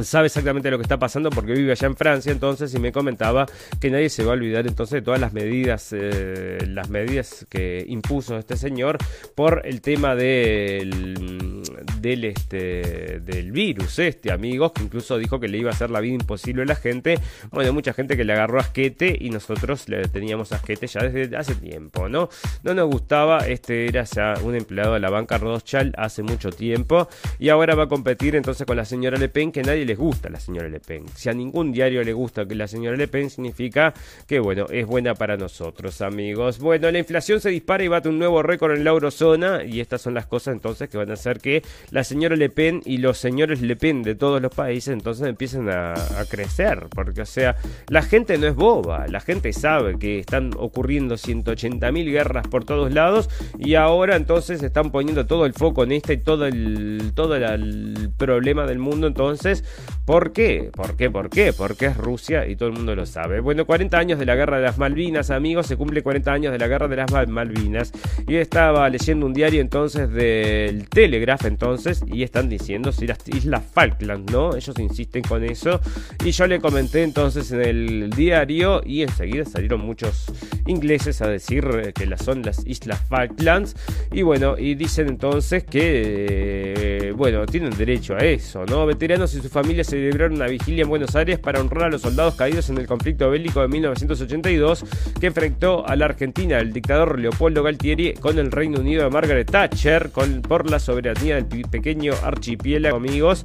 [0.03, 3.45] sabe exactamente lo que está pasando porque vive allá en Francia entonces y me comentaba
[3.79, 7.85] que nadie se va a olvidar entonces de todas las medidas eh, las medidas que
[7.87, 8.97] impuso este señor
[9.35, 11.63] por el tema del
[11.99, 15.99] del este del virus este amigos que incluso dijo que le iba a hacer la
[15.99, 17.19] vida imposible a la gente.
[17.51, 21.55] Bueno mucha gente que le agarró asquete y nosotros le teníamos asquete ya desde hace
[21.55, 22.29] tiempo no
[22.63, 27.07] no nos gustaba este era ya un empleado de la banca Rothschild hace mucho tiempo
[27.39, 30.29] y ahora va a competir entonces con la señora Le Pen que nadie les gusta
[30.29, 31.05] la señora Le Pen.
[31.15, 33.93] Si a ningún diario le gusta que la señora Le Pen, significa
[34.27, 36.59] que, bueno, es buena para nosotros, amigos.
[36.59, 39.63] Bueno, la inflación se dispara y bate un nuevo récord en la eurozona.
[39.63, 42.81] Y estas son las cosas entonces que van a hacer que la señora Le Pen
[42.85, 45.93] y los señores Le Pen de todos los países entonces empiecen a,
[46.29, 46.87] crecer.
[46.93, 47.55] Porque, o sea,
[47.87, 49.07] la gente no es boba.
[49.07, 53.29] La gente sabe que están ocurriendo 180 mil guerras por todos lados.
[53.59, 58.09] Y ahora entonces están poniendo todo el foco en esta y todo el, todo el
[58.17, 59.07] problema del mundo.
[59.07, 59.63] Entonces
[60.05, 60.69] ¿Por qué?
[60.71, 61.09] ¿Por qué?
[61.09, 61.51] ¿Por qué?
[61.51, 63.39] Porque es Rusia y todo el mundo lo sabe.
[63.39, 66.59] Bueno, 40 años de la guerra de las Malvinas, amigos, se cumple 40 años de
[66.59, 67.91] la guerra de las Malvinas.
[68.27, 73.63] Y estaba leyendo un diario entonces del Telegraph entonces y están diciendo si las Islas
[73.73, 74.55] Falkland, ¿no?
[74.55, 75.81] Ellos insisten con eso.
[76.23, 80.25] Y yo le comenté entonces en el diario y enseguida salieron muchos
[80.67, 83.75] ingleses a decir que las son las Islas Falklands.
[84.11, 88.85] Y bueno, y dicen entonces que, eh, bueno, tienen derecho a eso, ¿no?
[88.85, 92.35] Veteranos y sus familias celebraron una vigilia en Buenos Aires para honrar a los soldados
[92.35, 94.85] caídos en el conflicto bélico de 1982
[95.19, 99.49] que enfrentó a la Argentina el dictador Leopoldo Galtieri con el Reino Unido de Margaret
[99.49, 100.11] Thatcher
[100.47, 103.43] por la soberanía del pequeño archipiélago, amigos.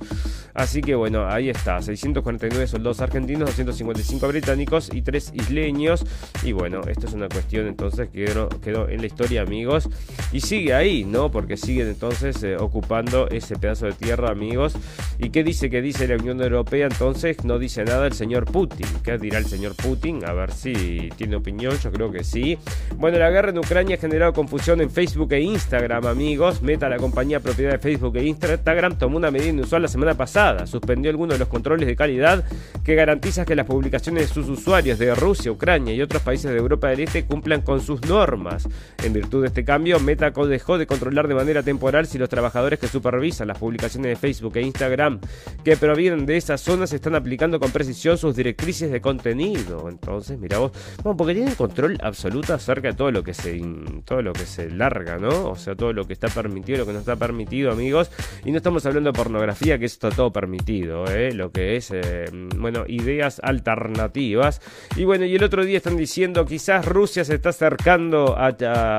[0.54, 6.04] Así que bueno, ahí está, 649 soldados argentinos, 255 británicos y 3 isleños.
[6.42, 8.24] Y bueno, esto es una cuestión entonces que
[8.60, 9.88] quedó, en la historia, amigos.
[10.32, 11.30] Y sigue ahí, ¿no?
[11.30, 14.74] Porque siguen entonces eh, ocupando ese pedazo de tierra, amigos.
[15.18, 16.86] ¿Y qué dice que dice la Unión Europea?
[16.86, 18.86] Entonces no dice nada el señor Putin.
[19.02, 20.24] ¿Qué dirá el señor Putin?
[20.26, 22.58] A ver si tiene opinión, yo creo que sí.
[22.96, 26.62] Bueno, la guerra en Ucrania ha generado confusión en Facebook e Instagram, amigos.
[26.62, 30.66] Meta, la compañía propiedad de Facebook e Instagram, tomó una medida inusual la semana pasada.
[30.66, 32.44] Suspendió algunos de los controles de calidad
[32.84, 36.58] que garantizan que las publicaciones de sus usuarios de Rusia, Ucrania y otros países de
[36.58, 38.68] Europa del Este cumplan con sus normas.
[39.04, 42.78] En virtud de este cambio, Meta dejó de controlar de manera temporal si los trabajadores
[42.78, 45.20] que supervisan las publicaciones de Facebook e Instagram
[45.64, 49.86] que provienen de esas zonas están aplicando con precisión sus directrices de contenido.
[49.88, 53.60] Entonces, mira vos, bueno, porque tienen control absoluto acerca de todo lo que se
[54.06, 55.50] todo lo que se larga, ¿no?
[55.50, 58.10] O sea, todo lo que está permitido, lo que no está permitido, amigos.
[58.44, 61.32] Y no estamos hablando de pornografía, que está todo permitido, ¿eh?
[61.34, 62.24] Lo que es, eh,
[62.56, 64.62] bueno, ideas alternativas.
[64.96, 68.56] Y bueno, y el otro día están diciendo, quizás Rusia se está acercando a,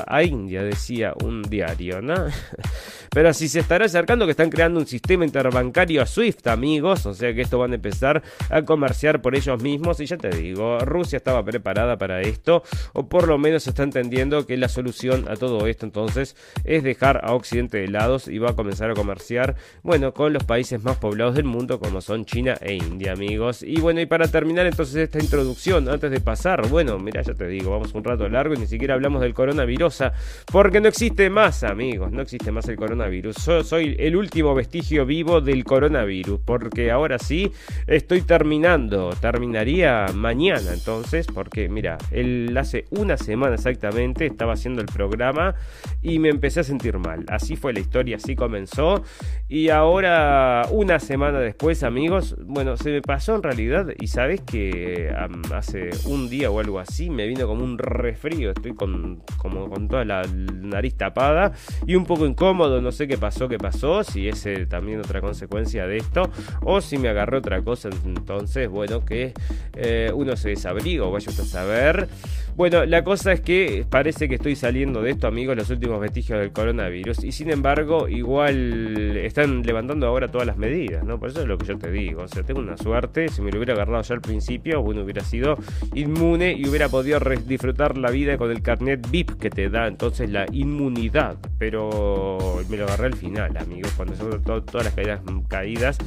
[0.08, 2.14] a India, decía un diario, ¿no?
[3.14, 7.14] Pero si se estará acercando que están creando un sistema interbancario a SWIFT, amigos, o
[7.14, 10.80] sea que esto van a empezar a comerciar por ellos mismos y ya te digo,
[10.80, 12.64] Rusia estaba preparada para esto
[12.94, 17.22] o por lo menos está entendiendo que la solución a todo esto entonces es dejar
[17.24, 20.98] a Occidente de lados y va a comenzar a comerciar, bueno, con los países más
[20.98, 23.64] poblados del mundo como son China e India, amigos.
[23.64, 27.48] Y bueno, y para terminar entonces esta introducción, antes de pasar, bueno, mira, ya te
[27.48, 30.04] digo, vamos un rato largo y ni siquiera hablamos del coronavirus,
[30.52, 35.06] porque no existe más, amigos, no existe más el coronavirus yo soy el último vestigio
[35.06, 36.40] vivo del coronavirus,
[36.72, 37.52] porque ahora sí
[37.86, 39.10] estoy terminando.
[39.20, 45.54] Terminaría mañana entonces, porque mira, él hace una semana exactamente estaba haciendo el programa
[46.02, 47.26] y me empecé a sentir mal.
[47.28, 49.04] Así fue la historia, así comenzó.
[49.50, 53.88] Y ahora, una semana después, amigos, bueno, se me pasó en realidad.
[54.00, 55.14] Y sabes que
[55.54, 58.52] hace un día o algo así me vino como un resfrío.
[58.52, 61.52] Estoy con, como con toda la nariz tapada
[61.86, 62.82] y un poco incómodo.
[62.82, 66.30] No sé qué pasó, qué pasó, si es también otra consecuencia de esto,
[66.64, 69.34] o si me agarró otra cosa, entonces, bueno, que
[69.74, 72.08] eh, uno se desabriga o vaya a saber.
[72.56, 76.40] Bueno, la cosa es que parece que estoy saliendo de esto, amigos, los últimos vestigios
[76.40, 81.18] del coronavirus, y sin embargo, igual están levantando ahora todas las medidas, ¿no?
[81.18, 83.52] Por eso es lo que yo te digo, o sea, tengo una suerte, si me
[83.52, 85.58] lo hubiera agarrado ya al principio, bueno, hubiera sido
[85.96, 90.30] inmune y hubiera podido disfrutar la vida con el carnet VIP que te da entonces
[90.30, 95.98] la inmunidad, pero me lo agarré al final, amigos, cuando son todas las caídas caídas.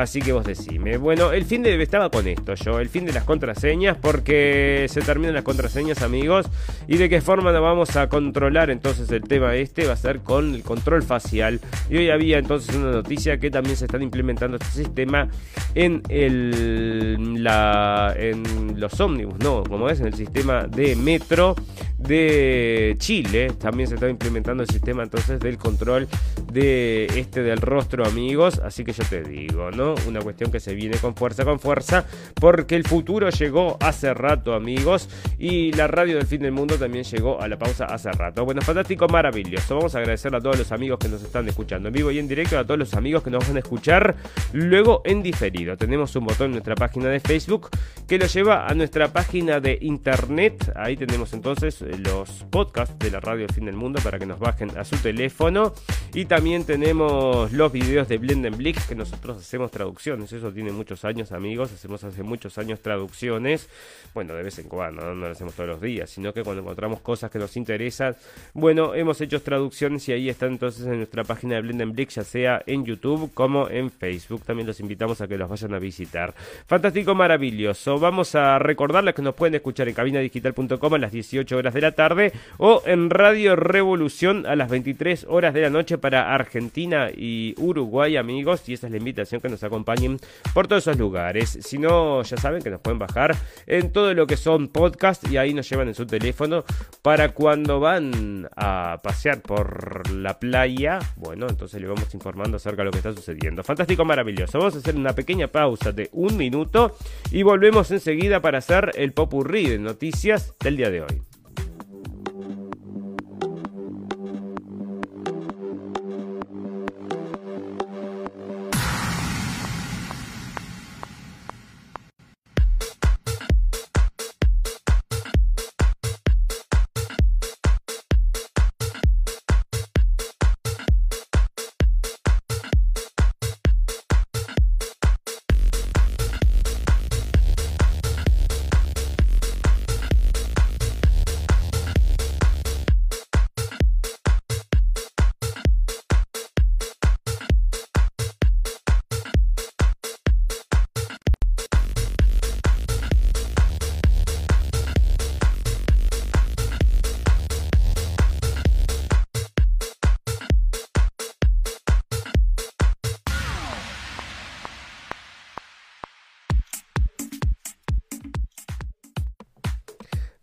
[0.00, 0.96] Así que vos decime.
[0.96, 5.02] Bueno, el fin de estaba con esto yo, el fin de las contraseñas, porque se
[5.02, 6.46] terminan las contraseñas, amigos.
[6.88, 10.20] Y de qué forma nos vamos a controlar entonces el tema este, va a ser
[10.20, 11.60] con el control facial.
[11.90, 15.28] Y hoy había entonces una noticia que también se están implementando este sistema
[15.74, 21.56] en el la en los ómnibus, no, como es en el sistema de metro
[22.00, 23.52] de Chile.
[23.58, 26.08] También se está implementando el sistema entonces del control
[26.52, 28.60] de este del rostro, amigos.
[28.64, 29.94] Así que yo te digo, ¿no?
[30.06, 34.54] Una cuestión que se viene con fuerza, con fuerza, porque el futuro llegó hace rato,
[34.54, 35.08] amigos.
[35.38, 38.44] Y la radio del fin del mundo también llegó a la pausa hace rato.
[38.44, 39.76] Bueno, fantástico, maravilloso.
[39.76, 42.28] Vamos a agradecer a todos los amigos que nos están escuchando en vivo y en
[42.28, 44.16] directo, a todos los amigos que nos van a escuchar
[44.52, 45.76] luego en diferido.
[45.76, 47.68] Tenemos un botón en nuestra página de Facebook
[48.06, 50.72] que lo lleva a nuestra página de internet.
[50.76, 54.38] Ahí tenemos entonces los podcasts de la radio del fin del mundo para que nos
[54.38, 55.72] bajen a su teléfono.
[56.12, 60.32] Y también tenemos los videos de Blendenblick que nosotros hacemos traducciones.
[60.32, 61.72] Eso tiene muchos años, amigos.
[61.72, 63.68] Hacemos hace muchos años traducciones.
[64.14, 67.00] Bueno, de vez en cuando, no, lo hacemos todos los días, sino que cuando encontramos
[67.00, 68.16] cosas que nos interesan,
[68.54, 72.62] bueno, hemos hecho traducciones y ahí están entonces en nuestra página de Blendenblick, ya sea
[72.66, 74.42] en YouTube como en Facebook.
[74.44, 76.34] También los invitamos a que los vayan a visitar.
[76.66, 77.98] Fantástico, maravilloso.
[77.98, 81.92] Vamos a recordarles que nos pueden escuchar en cabinadigital.com a las 18 horas de la
[81.92, 87.54] tarde o en Radio Revolución a las 23 horas de la noche para Argentina y
[87.58, 88.68] Uruguay, amigos.
[88.68, 90.18] Y esa es la invitación que nos acompañen
[90.54, 91.58] por todos esos lugares.
[91.62, 95.36] Si no, ya saben que nos pueden bajar en todo lo que son podcasts y
[95.36, 96.64] ahí nos llevan en su teléfono
[97.02, 100.98] para cuando van a pasear por la playa.
[101.16, 103.62] Bueno, entonces le vamos informando acerca de lo que está sucediendo.
[103.62, 104.58] Fantástico, maravilloso.
[104.58, 106.96] Vamos a hacer una pequeña pausa de un minuto
[107.30, 111.29] y volvemos enseguida para hacer el popurrí de noticias del día de hoy.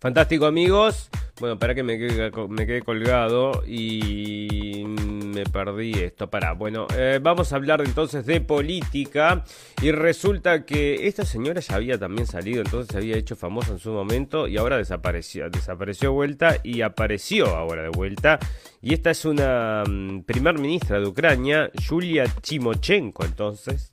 [0.07, 1.09] Fantástico amigos.
[1.37, 6.29] Bueno, para que me quede, colgado y me perdí esto.
[6.29, 9.43] Para, bueno, eh, vamos a hablar entonces de política
[9.81, 13.79] y resulta que esta señora ya había también salido, entonces se había hecho famosa en
[13.79, 18.39] su momento y ahora desapareció, desapareció vuelta y apareció ahora de vuelta.
[18.81, 23.91] Y esta es una mm, primer ministra de Ucrania, Yulia Chimochenko, entonces.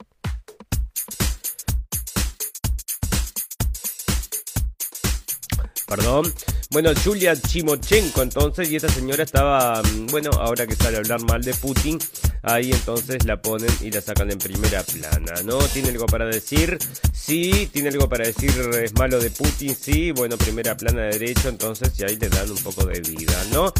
[5.87, 6.32] Perdón.
[6.70, 11.22] Bueno, Julia Chimochenko entonces, y esta señora estaba, mm, bueno, ahora que sale a hablar
[11.22, 11.99] mal de Putin,
[12.43, 15.59] ahí entonces la ponen y la sacan en primera plana, ¿no?
[15.59, 16.78] ¿Tiene algo para decir?
[17.12, 18.51] Sí, tiene algo para decir,
[18.82, 22.51] es malo de Putin, sí, bueno, primera plana de derecho, entonces y ahí le dan
[22.51, 23.72] un poco de vida, ¿no?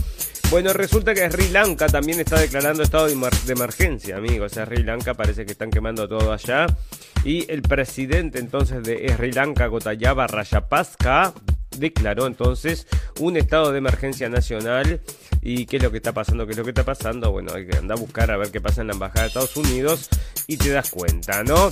[0.50, 3.14] Bueno, resulta que Sri Lanka también está declarando estado de,
[3.48, 4.52] emergencia, amigos.
[4.52, 6.66] Sri Lanka parece que están quemando todo allá.
[7.24, 11.34] Y el presidente entonces de Sri Lanka, Gotayaba Rajapaksa,
[11.79, 12.87] declaró entonces
[13.20, 15.01] un estado de emergencia nacional.
[15.47, 16.47] ¿Y qué es lo que está pasando?
[16.47, 17.30] ¿Qué es lo que está pasando?
[17.30, 19.57] Bueno, hay que andar a buscar a ver qué pasa en la Embajada de Estados
[19.59, 20.09] Unidos
[20.47, 21.70] y te das cuenta, ¿no?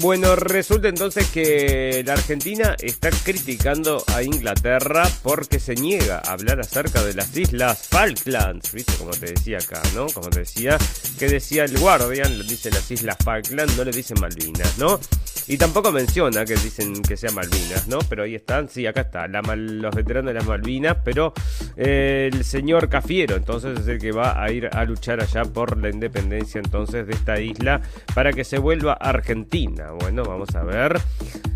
[0.00, 6.60] Bueno, resulta entonces que la Argentina está criticando a Inglaterra porque se niega a hablar
[6.60, 8.92] acerca de las islas Falklands, ¿viste?
[8.98, 10.06] Como te decía acá, ¿no?
[10.08, 10.76] Como te decía,
[11.18, 15.00] que decía el Guardian, dice las islas Falklands, no le dicen Malvinas, ¿no?
[15.48, 18.00] Y tampoco menciona que dicen que sean Malvinas, ¿no?
[18.08, 21.32] Pero ahí están, sí, acá está, los veteranos de las Malvinas, pero
[21.76, 25.90] eh, el señor Entonces es el que va a ir a luchar allá por la
[25.90, 27.80] independencia entonces de esta isla
[28.14, 29.92] para que se vuelva Argentina.
[29.92, 31.00] Bueno, vamos a ver.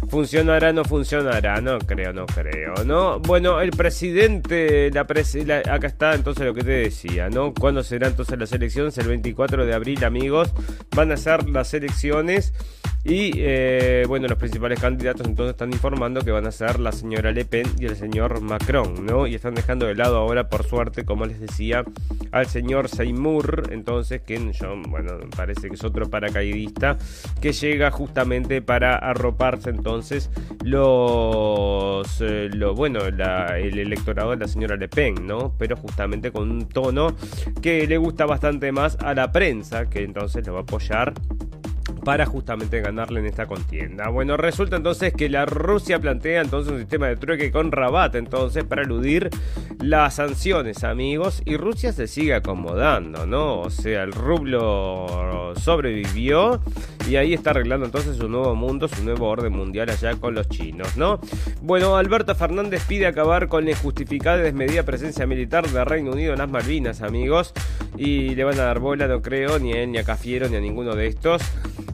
[0.08, 1.60] ¿Funcionará, no funcionará?
[1.60, 3.20] No creo, no creo, ¿no?
[3.20, 7.52] Bueno, el presidente, la, acá está entonces lo que te decía, ¿no?
[7.52, 8.96] ¿Cuándo será entonces las elecciones?
[8.98, 10.52] El 24 de abril, amigos.
[10.94, 12.52] Van a ser las elecciones
[13.02, 17.32] y, eh, bueno, los principales candidatos entonces están informando que van a ser la señora
[17.32, 19.26] Le Pen y el señor Macron, ¿no?
[19.26, 21.82] Y están dejando de lado ahora, por suerte, como les decía,
[22.30, 26.98] al señor Seymour, entonces, que yo, bueno, parece que es otro paracaidista,
[27.40, 30.30] que llega justamente para arroparse entonces
[30.62, 35.54] los, eh, bueno, el electorado de la señora Le Pen, ¿no?
[35.58, 37.16] Pero justamente con un tono
[37.62, 41.14] que le gusta bastante más a la prensa, que entonces lo va a apoyar
[42.04, 44.08] para justamente ganarle en esta contienda.
[44.08, 48.64] Bueno, resulta entonces que la Rusia plantea entonces un sistema de trueque con Rabat entonces
[48.64, 49.30] para eludir
[49.80, 53.60] las sanciones, amigos, y Rusia se sigue acomodando, ¿no?
[53.60, 56.60] O sea, el rublo sobrevivió
[57.08, 60.48] y ahí está arreglando entonces su nuevo mundo, su nuevo orden mundial allá con los
[60.48, 61.20] chinos, ¿no?
[61.62, 66.32] Bueno, Alberto Fernández pide acabar con la injustificada y desmedida presencia militar de Reino Unido
[66.32, 67.52] en las Malvinas, amigos,
[67.96, 70.56] y le van a dar bola, no creo, ni a él, ni a Cafiero, ni
[70.56, 71.42] a ninguno de estos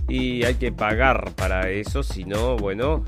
[0.08, 3.04] y hay que pagar para eso, si no, bueno,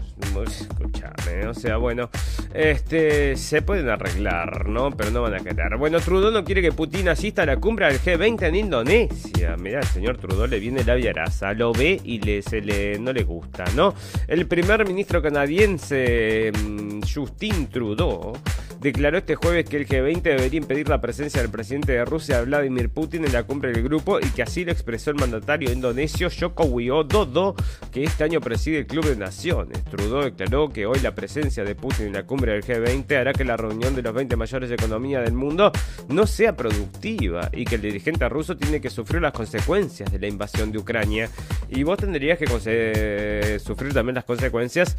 [0.46, 2.10] escúchame, o sea, bueno,
[2.52, 4.90] este, se pueden arreglar, ¿no?
[4.90, 5.76] Pero no van a quedar.
[5.78, 9.56] Bueno, Trudeau no quiere que Putin asista a la cumbre del G20 en Indonesia.
[9.58, 13.12] Mira, el señor Trudeau le viene la viaraza, lo ve y le, se le, no
[13.12, 13.94] le gusta, ¿no?
[14.26, 18.36] El primer ministro canadiense, mm, Justin Trudeau,
[18.80, 22.90] declaró este jueves que el G20 debería impedir la presencia del presidente de Rusia, Vladimir
[22.90, 26.64] Putin, en la cumbre del grupo y que así lo expresó el mandatario indonesio Joko
[26.64, 27.54] Widodo,
[27.90, 29.84] que este año preside el Club de Naciones.
[29.84, 33.44] Trudeau declaró que hoy la presencia de Putin en la cumbre del G20 hará que
[33.44, 35.72] la reunión de los 20 mayores economías del mundo
[36.08, 40.28] no sea productiva y que el dirigente ruso tiene que sufrir las consecuencias de la
[40.28, 41.28] invasión de Ucrania
[41.68, 44.96] y vos tendrías que sufrir también las consecuencias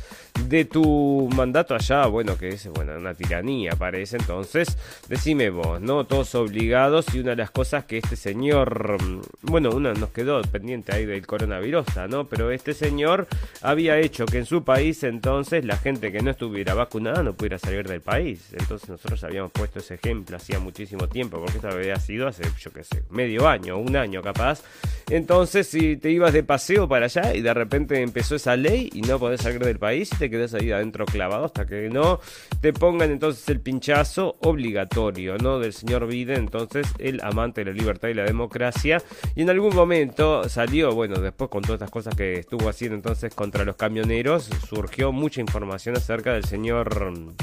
[0.47, 4.17] de tu mandato allá, bueno, que es bueno, una tiranía aparece.
[4.17, 6.05] Entonces, decime vos, ¿no?
[6.05, 10.41] Todos obligados y una de las cosas que este señor, mm, bueno, una nos quedó
[10.41, 12.27] pendiente ahí del coronavirus, ¿no?
[12.27, 13.27] Pero este señor
[13.61, 17.59] había hecho que en su país entonces la gente que no estuviera vacunada no pudiera
[17.59, 18.53] salir del país.
[18.53, 22.71] Entonces nosotros habíamos puesto ese ejemplo hacía muchísimo tiempo, porque esto había sido hace, yo
[22.71, 24.61] qué sé, medio año, un año capaz.
[25.09, 29.01] Entonces, si te ibas de paseo para allá y de repente empezó esa ley y
[29.01, 32.19] no podés salir del país te quedas ahí adentro clavado hasta que no
[32.61, 35.59] te pongan entonces el pinchazo obligatorio, ¿no?
[35.59, 39.01] Del señor Biden, entonces el amante de la libertad y la democracia.
[39.35, 43.33] Y en algún momento salió, bueno, después con todas estas cosas que estuvo haciendo entonces
[43.33, 47.35] contra los camioneros, surgió mucha información acerca del señor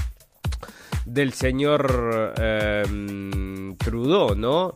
[1.07, 4.73] del señor em, Trudeau, ¿no?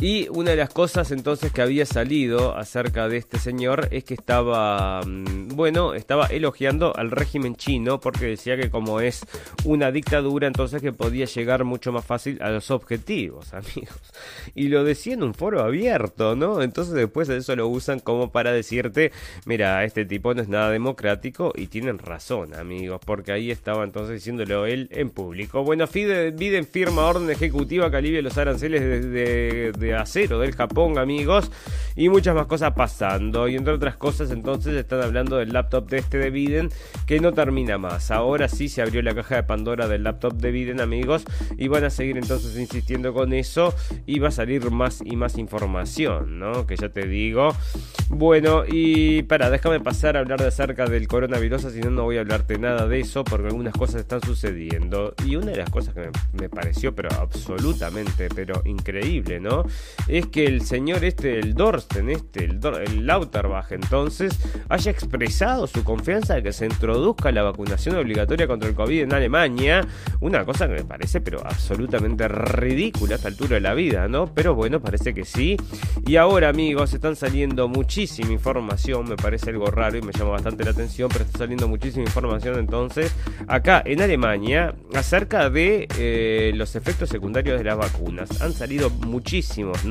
[0.00, 4.14] Y una de las cosas entonces que había salido acerca de este señor es que
[4.14, 9.20] estaba, mm, bueno, estaba elogiando al régimen chino porque decía que como es
[9.66, 14.00] una dictadura, entonces que podía llegar mucho más fácil a los objetivos, amigos.
[14.54, 16.62] Y lo decía en un foro abierto, ¿no?
[16.62, 19.12] Entonces después de eso lo usan como para decirte,
[19.44, 24.14] mira, este tipo no es nada democrático y tienen razón, amigos, porque ahí estaba entonces
[24.14, 25.62] diciéndolo él en público.
[25.62, 31.50] Bueno, Biden firma orden ejecutiva que alivia los aranceles de acero del Japón, amigos,
[31.96, 33.48] y muchas más cosas pasando.
[33.48, 36.70] Y entre otras cosas, entonces están hablando del laptop de este de Biden
[37.06, 38.10] que no termina más.
[38.10, 41.24] Ahora sí se abrió la caja de Pandora del laptop de Biden, amigos,
[41.56, 43.74] y van a seguir entonces insistiendo con eso
[44.06, 46.66] y va a salir más y más información, ¿no?
[46.66, 47.54] Que ya te digo.
[48.08, 52.16] Bueno, y para, déjame pasar a hablar de acerca del coronavirus, si no, no voy
[52.16, 55.14] a hablarte nada de eso porque algunas cosas están sucediendo.
[55.24, 59.64] Y una de las cosas que me pareció, pero absolutamente, pero increíble, ¿no?
[60.08, 65.84] Es que el señor este, el Dorsten, este, el, el Lauterbach, entonces, haya expresado su
[65.84, 69.86] confianza de que se introduzca la vacunación obligatoria contra el COVID en Alemania.
[70.20, 74.32] Una cosa que me parece, pero absolutamente ridícula a esta altura de la vida, ¿no?
[74.34, 75.56] Pero bueno, parece que sí.
[76.06, 80.64] Y ahora, amigos, están saliendo muchísima información, me parece algo raro y me llama bastante
[80.64, 83.14] la atención, pero está saliendo muchísima información entonces
[83.48, 88.40] acá en Alemania acerca de eh, los efectos secundarios de las vacunas.
[88.40, 88.90] Han salido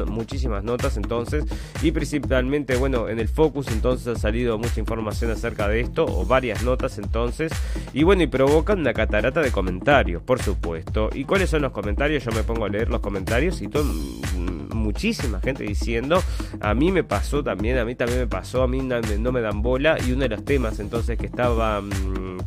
[0.07, 1.45] muchísimas notas entonces
[1.81, 6.25] y principalmente, bueno, en el Focus entonces ha salido mucha información acerca de esto o
[6.25, 7.51] varias notas entonces
[7.93, 11.09] y bueno, y provocan una catarata de comentarios, por supuesto.
[11.13, 12.23] ¿Y cuáles son los comentarios?
[12.23, 16.21] Yo me pongo a leer los comentarios y todo mm, muchísima gente diciendo,
[16.61, 19.61] a mí me pasó también, a mí también me pasó, a mí no me dan
[19.61, 21.89] bola y uno de los temas entonces que estaban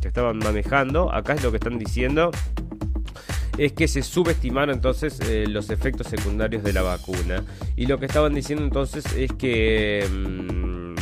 [0.01, 2.31] que estaban manejando, acá es lo que están diciendo
[3.57, 7.43] es que se subestimaron entonces eh, los efectos secundarios de la vacuna.
[7.75, 10.07] Y lo que estaban diciendo entonces es que...
[10.11, 10.92] Mm,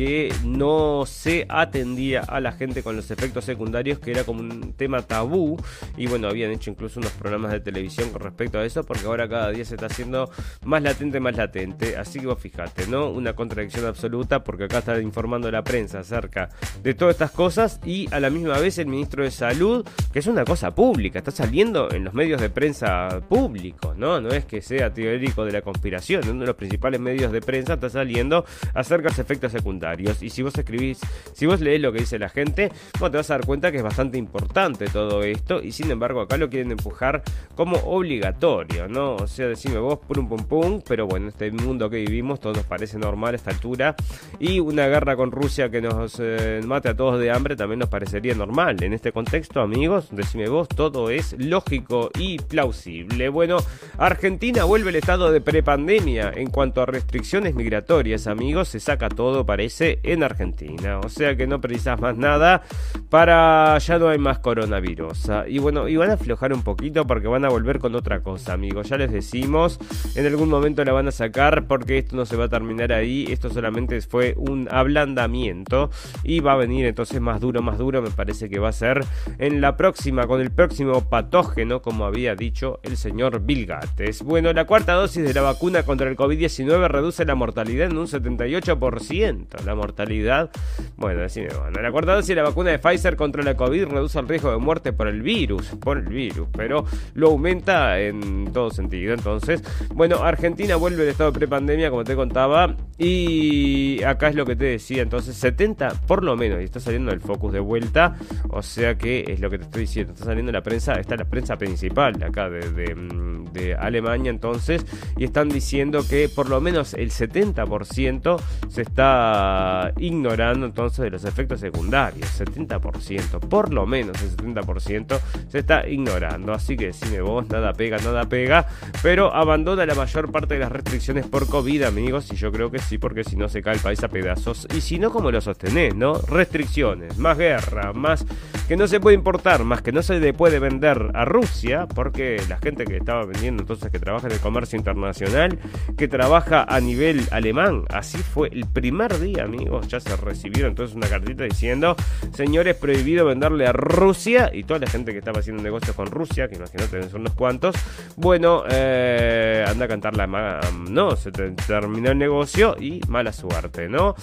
[0.00, 4.72] que no se atendía a la gente con los efectos secundarios, que era como un
[4.72, 5.58] tema tabú.
[5.98, 9.28] Y bueno, habían hecho incluso unos programas de televisión con respecto a eso, porque ahora
[9.28, 10.30] cada día se está haciendo
[10.64, 11.98] más latente, más latente.
[11.98, 13.10] Así que vos fijate, ¿no?
[13.10, 16.48] Una contradicción absoluta, porque acá está informando la prensa acerca
[16.82, 20.26] de todas estas cosas y a la misma vez el ministro de Salud, que es
[20.26, 24.18] una cosa pública, está saliendo en los medios de prensa públicos, ¿no?
[24.22, 27.74] No es que sea teórico de la conspiración, uno de los principales medios de prensa
[27.74, 29.89] está saliendo acerca de los efectos secundarios.
[30.22, 31.00] Y si vos escribís,
[31.32, 33.78] si vos lees lo que dice la gente, vos te vas a dar cuenta que
[33.78, 35.62] es bastante importante todo esto.
[35.62, 37.22] Y sin embargo, acá lo quieren empujar
[37.54, 39.16] como obligatorio, ¿no?
[39.16, 40.80] O sea, decime vos, pum pum pum.
[40.86, 43.96] Pero bueno, este mundo que vivimos, todo nos parece normal a esta altura.
[44.38, 47.88] Y una guerra con Rusia que nos eh, mate a todos de hambre también nos
[47.88, 48.82] parecería normal.
[48.82, 53.28] En este contexto, amigos, decime vos, todo es lógico y plausible.
[53.28, 53.58] Bueno,
[53.98, 58.68] Argentina vuelve al estado de prepandemia en cuanto a restricciones migratorias, amigos.
[58.68, 61.00] Se saca todo, parece en Argentina.
[61.00, 62.62] O sea que no precisas más nada
[63.08, 65.30] para ya no hay más coronavirus.
[65.48, 68.52] Y bueno, y van a aflojar un poquito porque van a volver con otra cosa,
[68.52, 68.88] amigos.
[68.88, 69.78] Ya les decimos,
[70.14, 73.26] en algún momento la van a sacar porque esto no se va a terminar ahí.
[73.28, 75.90] Esto solamente fue un ablandamiento
[76.22, 78.02] y va a venir entonces más duro, más duro.
[78.02, 79.04] Me parece que va a ser
[79.38, 84.22] en la próxima, con el próximo patógeno, como había dicho el señor Bill Gates.
[84.22, 88.06] Bueno, la cuarta dosis de la vacuna contra el COVID-19 reduce la mortalidad en un
[88.06, 90.50] 78% la mortalidad.
[90.96, 94.18] Bueno, decime, bueno, la cuarta dosis de la vacuna de Pfizer contra la COVID reduce
[94.18, 96.84] el riesgo de muerte por el virus, por el virus, pero
[97.14, 99.14] lo aumenta en todo sentido.
[99.14, 99.62] Entonces,
[99.94, 104.56] bueno, Argentina vuelve al estado de prepandemia, como te contaba, y acá es lo que
[104.56, 108.16] te decía, entonces 70 por lo menos, y está saliendo el focus de vuelta,
[108.50, 111.24] o sea que es lo que te estoy diciendo, está saliendo la prensa, está la
[111.24, 114.84] prensa principal acá de, de, de Alemania entonces,
[115.16, 119.49] y están diciendo que por lo menos el 70% se está
[119.98, 122.40] ignorando entonces de los efectos secundarios.
[122.40, 126.52] 70%, por lo menos el 70% se está ignorando.
[126.52, 128.66] Así que decime vos, nada pega, nada pega.
[129.02, 132.30] Pero abandona la mayor parte de las restricciones por COVID, amigos.
[132.32, 134.66] Y yo creo que sí, porque si no se cae el país a pedazos.
[134.74, 136.14] Y si no, ¿cómo lo sostenés, no?
[136.14, 138.24] Restricciones, más guerra, más
[138.68, 142.40] que no se puede importar, más que no se le puede vender a Rusia, porque
[142.48, 145.58] la gente que estaba vendiendo entonces que trabaja en el comercio internacional,
[145.96, 150.96] que trabaja a nivel alemán, así fue el primer día amigos, ya se recibieron entonces
[150.96, 151.96] una cartita diciendo,
[152.32, 156.48] señores, prohibido venderle a Rusia y toda la gente que estaba haciendo negocios con Rusia,
[156.48, 157.74] que imagínate son unos cuantos,
[158.16, 160.60] bueno, eh, anda a cantar la...
[160.88, 164.14] No, se terminó el negocio y mala suerte, ¿no?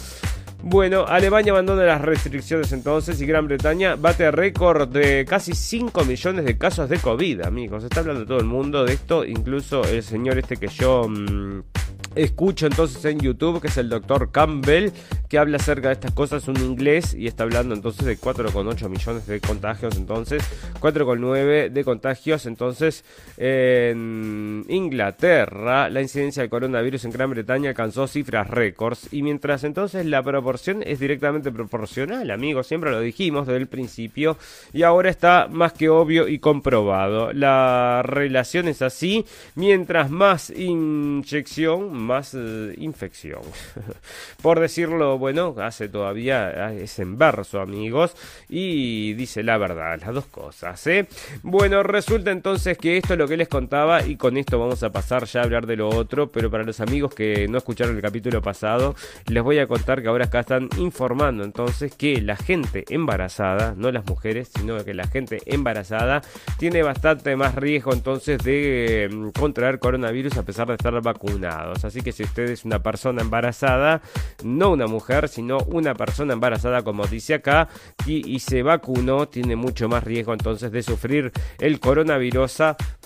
[0.64, 6.46] Bueno, Alemania abandona las restricciones entonces y Gran Bretaña bate récord de casi 5 millones
[6.46, 7.84] de casos de COVID, amigos.
[7.84, 11.08] Está hablando todo el mundo de esto, incluso el señor este que yo...
[11.08, 11.62] Mmm,
[12.16, 14.92] escucho entonces en YouTube, que es el doctor Campbell,
[15.30, 19.28] que habla acerca de estas cosas, un inglés, y está hablando entonces de 4,8 millones
[19.28, 20.44] de contagios, entonces
[20.80, 23.04] 4,9 de contagios, entonces
[23.38, 30.06] en Inglaterra la incidencia del coronavirus en Gran Bretaña alcanzó cifras récords, y mientras entonces
[30.06, 34.38] la proporción es directamente proporcional, amigos, siempre lo dijimos desde el principio,
[34.74, 37.34] y ahora está más que obvio y comprobado.
[37.34, 43.42] La relación es así, mientras más inyección, más eh, infección.
[44.42, 48.16] Por decirlo, bueno, hace todavía es en verso, amigos,
[48.50, 50.86] y dice la verdad, las dos cosas.
[50.88, 51.08] ¿eh?
[51.44, 54.92] Bueno, resulta entonces que esto es lo que les contaba y con esto vamos a
[54.92, 58.02] pasar ya a hablar de lo otro, pero para los amigos que no escucharon el
[58.02, 58.96] capítulo pasado,
[59.28, 63.92] les voy a contar que ahora acá están informando entonces que la gente embarazada, no
[63.92, 66.22] las mujeres, sino que la gente embarazada
[66.58, 71.84] tiene bastante más riesgo entonces de mm, contraer coronavirus a pesar de estar vacunados.
[71.88, 74.02] Así que si usted es una persona embarazada,
[74.44, 77.68] no una mujer, sino una persona embarazada, como dice acá,
[78.06, 82.48] y, se vacunó, tiene mucho más riesgo entonces de sufrir el coronavirus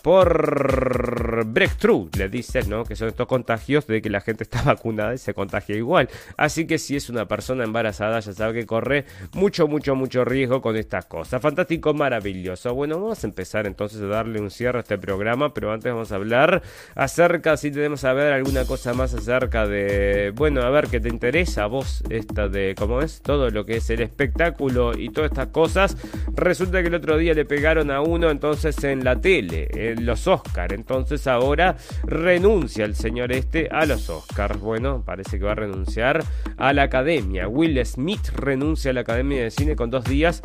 [0.01, 2.83] por breakthrough, le dicen, ¿no?
[2.83, 6.09] Que son estos contagios de que la gente está vacunada y se contagia igual.
[6.37, 10.61] Así que si es una persona embarazada, ya sabe que corre mucho, mucho, mucho riesgo
[10.61, 11.41] con estas cosas.
[11.41, 12.73] Fantástico, maravilloso.
[12.73, 16.11] Bueno, vamos a empezar entonces a darle un cierre a este programa, pero antes vamos
[16.11, 16.61] a hablar
[16.95, 21.09] acerca, si tenemos a ver alguna cosa más acerca de, bueno, a ver, ¿qué te
[21.09, 23.21] interesa a vos esta de, cómo es?
[23.21, 25.97] Todo lo que es el espectáculo y todas estas cosas.
[26.33, 29.67] Resulta que el otro día le pegaron a uno entonces en la tele
[29.99, 30.73] los Oscars.
[30.73, 34.57] Entonces ahora renuncia el señor este a los Oscars.
[34.61, 36.23] Bueno, parece que va a renunciar
[36.55, 37.49] a la academia.
[37.49, 40.41] Will Smith renuncia a la academia de cine con dos días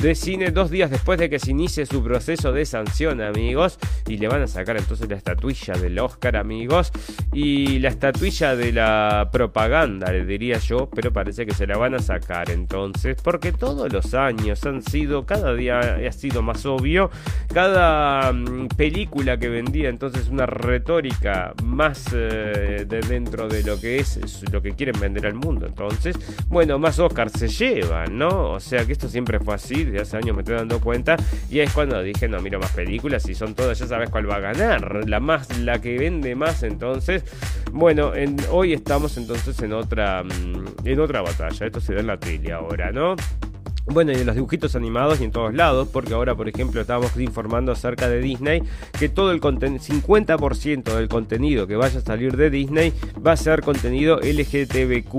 [0.00, 3.78] de cine dos días después de que se inicie su proceso de sanción, amigos.
[4.06, 6.92] Y le van a sacar entonces la estatuilla del Oscar, amigos.
[7.32, 10.88] Y la estatuilla de la propaganda, le diría yo.
[10.94, 13.16] Pero parece que se la van a sacar entonces.
[13.22, 17.10] Porque todos los años han sido, cada día ha sido más obvio.
[17.52, 23.98] Cada mm, película que vendía entonces una retórica más eh, de dentro de lo que
[23.98, 25.66] es, lo que quieren vender al mundo.
[25.66, 26.16] Entonces,
[26.48, 28.52] bueno, más Oscar se llevan, ¿no?
[28.52, 31.16] O sea que esto siempre fue así de hace años me estoy dando cuenta.
[31.50, 34.36] Y es cuando dije, no miro más películas y son todas, ya sabes cuál va
[34.36, 35.08] a ganar.
[35.08, 37.24] La más, la que vende más entonces.
[37.72, 38.12] Bueno,
[38.50, 41.66] hoy estamos entonces en otra, mm, en otra batalla.
[41.66, 43.16] Esto se da en la tele ahora, ¿no?
[43.90, 47.16] Bueno, y en los dibujitos animados y en todos lados, porque ahora, por ejemplo, estamos
[47.16, 48.62] informando acerca de Disney,
[48.98, 52.92] que todo el contenido, 50% del contenido que vaya a salir de Disney
[53.26, 55.16] va a ser contenido LGTBQ+,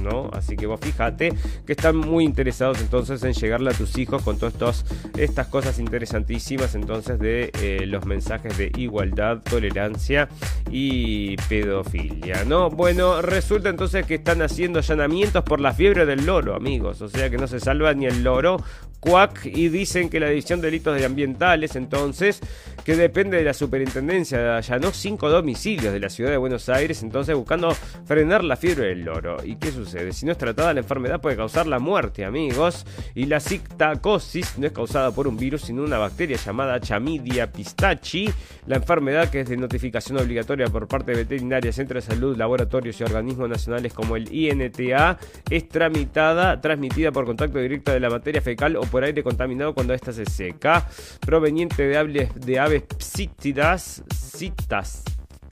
[0.00, 0.30] ¿no?
[0.32, 1.34] Así que vos fíjate
[1.66, 4.86] que están muy interesados entonces en llegarle a tus hijos con todas
[5.18, 10.30] estas cosas interesantísimas entonces de eh, los mensajes de igualdad, tolerancia
[10.70, 12.70] y pedofilia, ¿no?
[12.70, 17.28] Bueno, resulta entonces que están haciendo allanamientos por la fiebre del loro, amigos o sea
[17.28, 18.58] que no se salva ni el loro.
[19.02, 22.40] Cuac y dicen que la División de Delitos Ambientales, entonces,
[22.84, 27.34] que depende de la superintendencia, allanó cinco domicilios de la ciudad de Buenos Aires, entonces
[27.34, 27.74] buscando
[28.04, 29.38] frenar la fiebre del loro.
[29.44, 30.12] ¿Y qué sucede?
[30.12, 32.86] Si no es tratada, la enfermedad puede causar la muerte, amigos.
[33.16, 38.30] Y la cictacosis no es causada por un virus, sino una bacteria llamada Chamidia pistachi.
[38.66, 43.00] La enfermedad que es de notificación obligatoria por parte de veterinaria, centro de salud, laboratorios
[43.00, 45.18] y organismos nacionales como el INTA,
[45.50, 49.94] es tramitada, transmitida por contacto directo de la materia fecal o por aire contaminado cuando
[49.94, 50.86] ésta se seca,
[51.24, 55.02] proveniente de aves, de aves psítidas, citas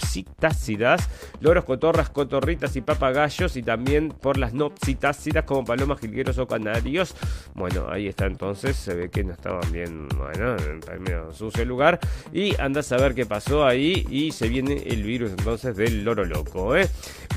[0.03, 1.09] psitácidas,
[1.41, 6.47] loros, cotorras, cotorritas y papagayos, y también por las no psitácidas como palomas, jilgueros o
[6.47, 7.15] canarios.
[7.55, 11.69] Bueno, ahí está entonces, se ve que no estaban bien, bueno, en medio sucio el
[11.69, 12.01] lugar,
[12.33, 16.25] y anda a saber qué pasó ahí, y se viene el virus entonces del loro
[16.25, 16.89] loco, ¿eh?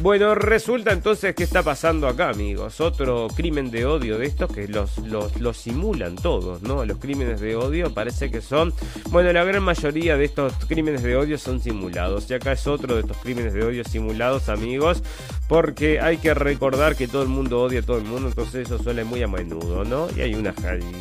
[0.01, 4.67] Bueno, resulta entonces que está pasando acá, amigos, otro crimen de odio de estos que
[4.67, 6.83] los, los, los simulan todos, ¿no?
[6.85, 8.73] Los crímenes de odio parece que son,
[9.09, 12.95] bueno, la gran mayoría de estos crímenes de odio son simulados, y acá es otro
[12.95, 15.03] de estos crímenes de odio simulados, amigos,
[15.47, 18.81] porque hay que recordar que todo el mundo odia a todo el mundo, entonces eso
[18.81, 20.07] suele muy a menudo, ¿no?
[20.15, 20.53] Y hay una,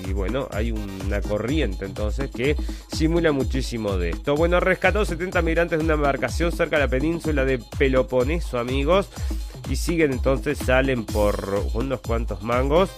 [0.07, 2.57] y bueno, hay una corriente entonces que
[2.93, 4.35] simula muchísimo de esto.
[4.35, 9.09] Bueno, rescató 70 migrantes de una embarcación cerca de la península de Peloponeso, amigos,
[9.69, 12.91] y siguen entonces, salen por unos cuantos mangos.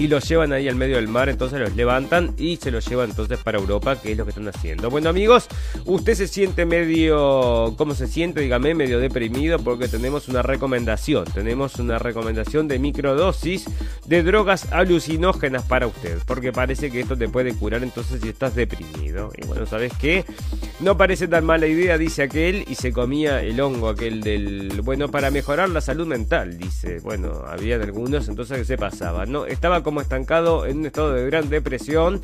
[0.00, 3.10] Y los llevan ahí al medio del mar, entonces los levantan y se los llevan
[3.10, 4.88] entonces para Europa, que es lo que están haciendo.
[4.88, 5.46] Bueno amigos,
[5.84, 8.40] usted se siente medio, ¿cómo se siente?
[8.40, 13.66] Dígame, medio deprimido porque tenemos una recomendación, tenemos una recomendación de microdosis
[14.06, 18.54] de drogas alucinógenas para usted, porque parece que esto te puede curar entonces si estás
[18.54, 19.30] deprimido.
[19.36, 20.24] Y bueno, ¿sabes qué?
[20.80, 24.80] No parece tan mala idea, dice aquel, y se comía el hongo aquel del...
[24.82, 27.00] Bueno, para mejorar la salud mental, dice.
[27.00, 29.26] Bueno, había algunos, entonces ¿qué se pasaba?
[29.26, 32.22] No, estaba como estancado en un estado de gran depresión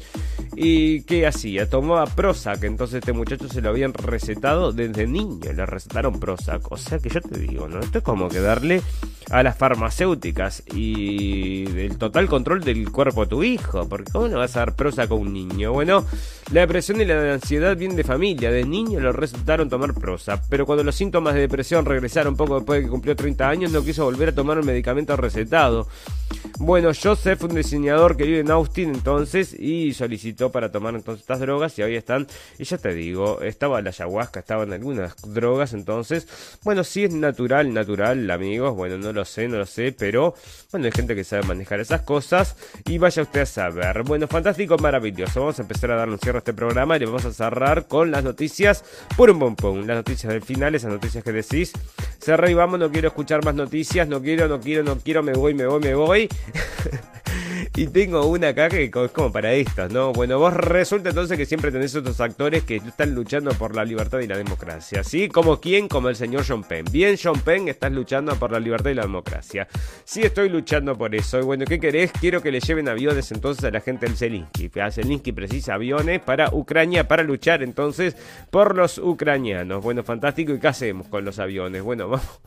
[0.54, 1.68] y ¿qué hacía?
[1.68, 6.70] Tomaba Prozac, entonces este muchacho se lo habían recetado desde niño, le recetaron Prozac.
[6.70, 7.80] O sea que yo te digo, ¿no?
[7.80, 8.82] Esto es como que darle
[9.30, 14.38] a las farmacéuticas y el total control del cuerpo a tu hijo, porque ¿cómo no
[14.38, 15.72] vas a dar Prozac a un niño?
[15.72, 16.06] Bueno,
[16.52, 20.64] la depresión y la ansiedad vienen de familia, de niño le resultaron tomar Prozac, pero
[20.66, 24.04] cuando los síntomas de depresión regresaron poco después de que cumplió 30 años, no quiso
[24.04, 25.88] volver a tomar un medicamento recetado.
[26.58, 31.40] Bueno, Joseph, un diseñador que vive en Austin entonces, y solicitó para tomar entonces estas
[31.40, 32.26] drogas y hoy están,
[32.58, 36.28] y ya te digo, estaba la ayahuasca, estaban algunas drogas entonces,
[36.62, 40.34] bueno, si es natural, natural, amigos, bueno, no lo sé, no lo sé, pero
[40.70, 44.02] bueno, hay gente que sabe manejar esas cosas y vaya usted a saber.
[44.02, 47.06] Bueno, fantástico, maravilloso, vamos a empezar a dar un cierre a este programa y le
[47.06, 48.84] vamos a cerrar con las noticias
[49.16, 51.72] por un pompón, las noticias del final, esas noticias que decís,
[52.20, 55.32] cerré y vamos, no quiero escuchar más noticias, no quiero, no quiero, no quiero, me
[55.32, 56.28] voy, me voy, me voy.
[57.76, 60.10] y tengo una acá que es como para estas, ¿no?
[60.14, 64.20] Bueno, vos resulta entonces que siempre tenés otros actores que están luchando por la libertad
[64.20, 65.28] y la democracia, ¿sí?
[65.28, 66.86] Como quién, como el señor John Penn.
[66.90, 69.68] Bien, John Penn, estás luchando por la libertad y la democracia.
[70.04, 71.38] Sí, estoy luchando por eso.
[71.38, 72.12] Y bueno, ¿qué querés?
[72.12, 74.70] Quiero que le lleven aviones entonces a la gente del Zelensky.
[74.90, 78.16] Zelensky precisa aviones para Ucrania, para luchar entonces
[78.50, 79.82] por los ucranianos.
[79.84, 80.54] Bueno, fantástico.
[80.54, 81.82] ¿Y qué hacemos con los aviones?
[81.82, 82.40] Bueno, vamos.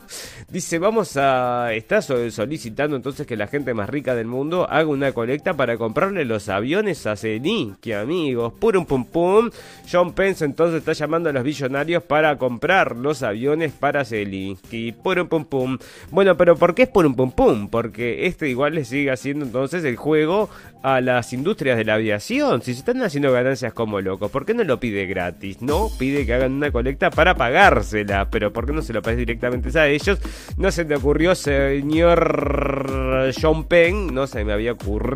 [0.48, 1.72] Dice, vamos a...
[1.72, 6.24] Está solicitando entonces que la gente más rica del mundo haga una colecta para comprarle
[6.24, 8.54] los aviones a Zelensky, amigos.
[8.58, 9.50] Purum pum pum.
[9.90, 14.92] John Pence entonces está llamando a los billonarios para comprar los aviones para Zelensky.
[14.92, 15.78] Purum pum pum.
[16.10, 17.68] Bueno, pero ¿por qué es purum pum pum?
[17.68, 20.48] Porque este igual le sigue haciendo entonces el juego
[20.82, 22.62] a las industrias de la aviación.
[22.62, 25.60] Si se están haciendo ganancias como locos, ¿por qué no lo pide gratis?
[25.60, 28.30] No, pide que hagan una colecta para pagársela.
[28.30, 30.18] Pero ¿por qué no se lo pagues directamente a ellos?
[30.56, 34.14] No se te ocurrió, señor John Penn.
[34.14, 35.09] No se me había ocurrido.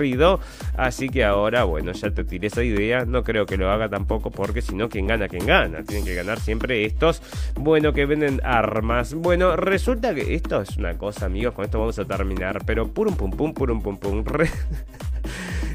[0.77, 3.05] Así que ahora, bueno, ya te tiré esa idea.
[3.05, 5.83] No creo que lo haga tampoco porque si no, quien gana, quien gana.
[5.83, 7.23] Tienen que ganar siempre estos,
[7.55, 9.15] bueno, que venden armas.
[9.15, 11.55] Bueno, resulta que esto es una cosa, amigos.
[11.55, 12.65] Con esto vamos a terminar.
[12.67, 14.25] Pero purum pum pum, purum pum pum.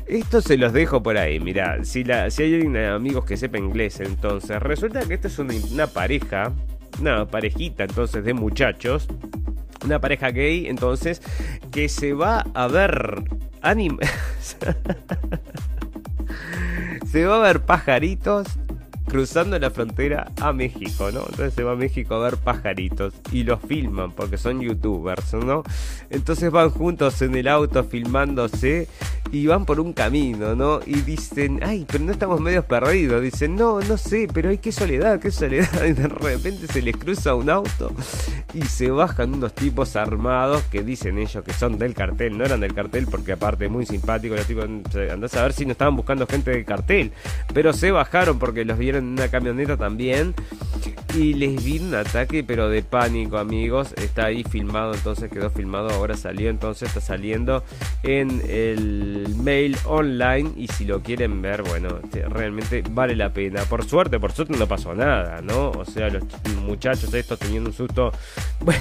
[0.10, 5.02] Esto se los dejo por ahí, mira, si, hay amigos que sepa inglés, entonces resulta
[5.02, 6.52] que esta es una, pareja,
[7.00, 9.08] una parejita entonces de muchachos,
[9.84, 11.22] una pareja gay, entonces,
[11.72, 13.24] que se va a ver
[13.62, 14.00] anime.
[17.12, 18.48] se va a ver pajaritos
[19.10, 21.22] cruzando la frontera a México, ¿no?
[21.22, 25.64] Entonces se va a México a ver pajaritos y los filman porque son youtubers, ¿no?
[26.10, 28.88] Entonces van juntos en el auto filmándose
[29.32, 30.80] y van por un camino, ¿no?
[30.86, 33.22] Y dicen, ay, pero no estamos medio perdidos.
[33.22, 35.70] Dicen, no, no sé, pero hay qué soledad, qué soledad.
[35.90, 37.92] Y de repente se les cruza un auto
[38.54, 42.38] y se bajan unos tipos armados que dicen ellos que son del cartel.
[42.38, 45.72] No eran del cartel porque aparte muy simpático, los tipos andás a ver si no
[45.72, 47.12] estaban buscando gente del cartel.
[47.54, 50.34] Pero se bajaron porque los vieron en una camioneta también.
[51.16, 53.94] Y les vi un ataque, pero de pánico, amigos.
[53.94, 55.90] Está ahí filmado, entonces quedó filmado.
[55.90, 57.64] Ahora salió, entonces está saliendo
[58.04, 60.52] en el mail online.
[60.56, 62.00] Y si lo quieren ver, bueno,
[62.30, 63.64] realmente vale la pena.
[63.64, 65.72] Por suerte, por suerte no pasó nada, ¿no?
[65.72, 66.24] O sea, los
[66.64, 68.12] muchachos estos teniendo un susto.
[68.62, 68.80] Bueno,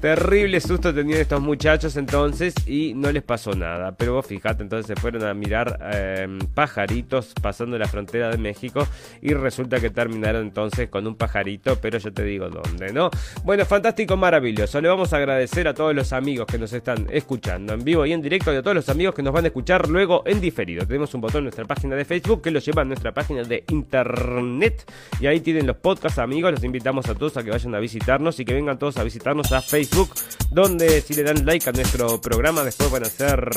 [0.00, 2.54] terrible susto tenían estos muchachos entonces.
[2.66, 3.92] Y no les pasó nada.
[3.96, 8.86] Pero vos fijate, entonces se fueron a mirar em, pajaritos pasando la frontera de México.
[9.20, 13.10] Y resulta que terminaron entonces con un pajarito, pero yo te digo dónde, ¿no?
[13.44, 14.80] Bueno, fantástico, maravilloso.
[14.80, 18.12] Le vamos a agradecer a todos los amigos que nos están escuchando en vivo y
[18.12, 20.86] en directo y a todos los que nos van a escuchar luego en diferido.
[20.86, 23.62] Tenemos un botón en nuestra página de Facebook que los lleva a nuestra página de
[23.68, 24.90] internet
[25.20, 26.52] y ahí tienen los podcasts, amigos.
[26.52, 29.52] Los invitamos a todos a que vayan a visitarnos y que vengan todos a visitarnos
[29.52, 30.10] a Facebook,
[30.50, 33.50] donde si le dan like a nuestro programa después van a hacer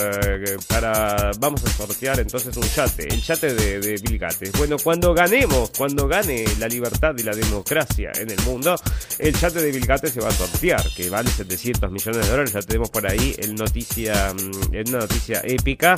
[0.00, 4.52] eh, para vamos a sortear entonces un yate, el yate de, de Bill Gates.
[4.56, 8.76] Bueno, cuando ganemos, cuando gane la libertad y la democracia en el mundo,
[9.18, 12.52] el chat de Bill Gates se va a sortear, que vale 700 millones de dólares.
[12.52, 15.96] Ya tenemos por ahí el noticia, mm, una noticia épica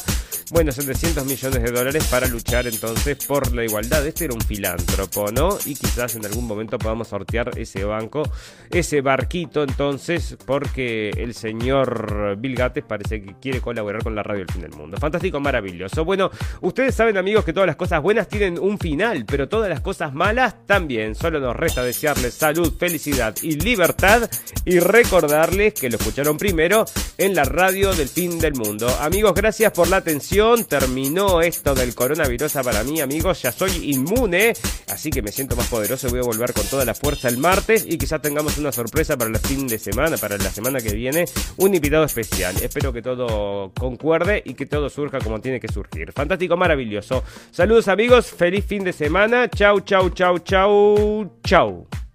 [0.53, 4.07] bueno, 700 millones de dólares para luchar entonces por la igualdad.
[4.07, 5.59] Este era un filántropo, ¿no?
[5.66, 8.22] Y quizás en algún momento podamos sortear ese banco,
[8.70, 14.43] ese barquito entonces, porque el señor Bill Gates parece que quiere colaborar con la radio
[14.43, 14.97] El Fin del Mundo.
[14.99, 16.05] Fantástico, maravilloso.
[16.05, 16.30] Bueno,
[16.61, 20.14] ustedes saben amigos que todas las cosas buenas tienen un final, pero todas las cosas
[20.14, 21.16] malas también.
[21.16, 24.30] Solo nos resta desearles salud, felicidad y libertad
[24.64, 26.84] y recordarles que lo escucharon primero
[27.18, 28.55] en la radio del fin del
[28.85, 30.64] Amigos, gracias por la atención.
[30.64, 33.43] Terminó esto del coronavirus para mí, amigos.
[33.43, 34.53] Ya soy inmune,
[34.89, 36.11] así que me siento más poderoso.
[36.11, 39.31] Voy a volver con toda la fuerza el martes y quizás tengamos una sorpresa para
[39.31, 41.24] el fin de semana, para la semana que viene,
[41.57, 42.55] un invitado especial.
[42.62, 46.12] Espero que todo concuerde y que todo surja como tiene que surgir.
[46.12, 47.24] Fantástico, maravilloso.
[47.51, 49.49] Saludos amigos, feliz fin de semana.
[49.49, 52.05] Chau, chau, chau, chau, chau.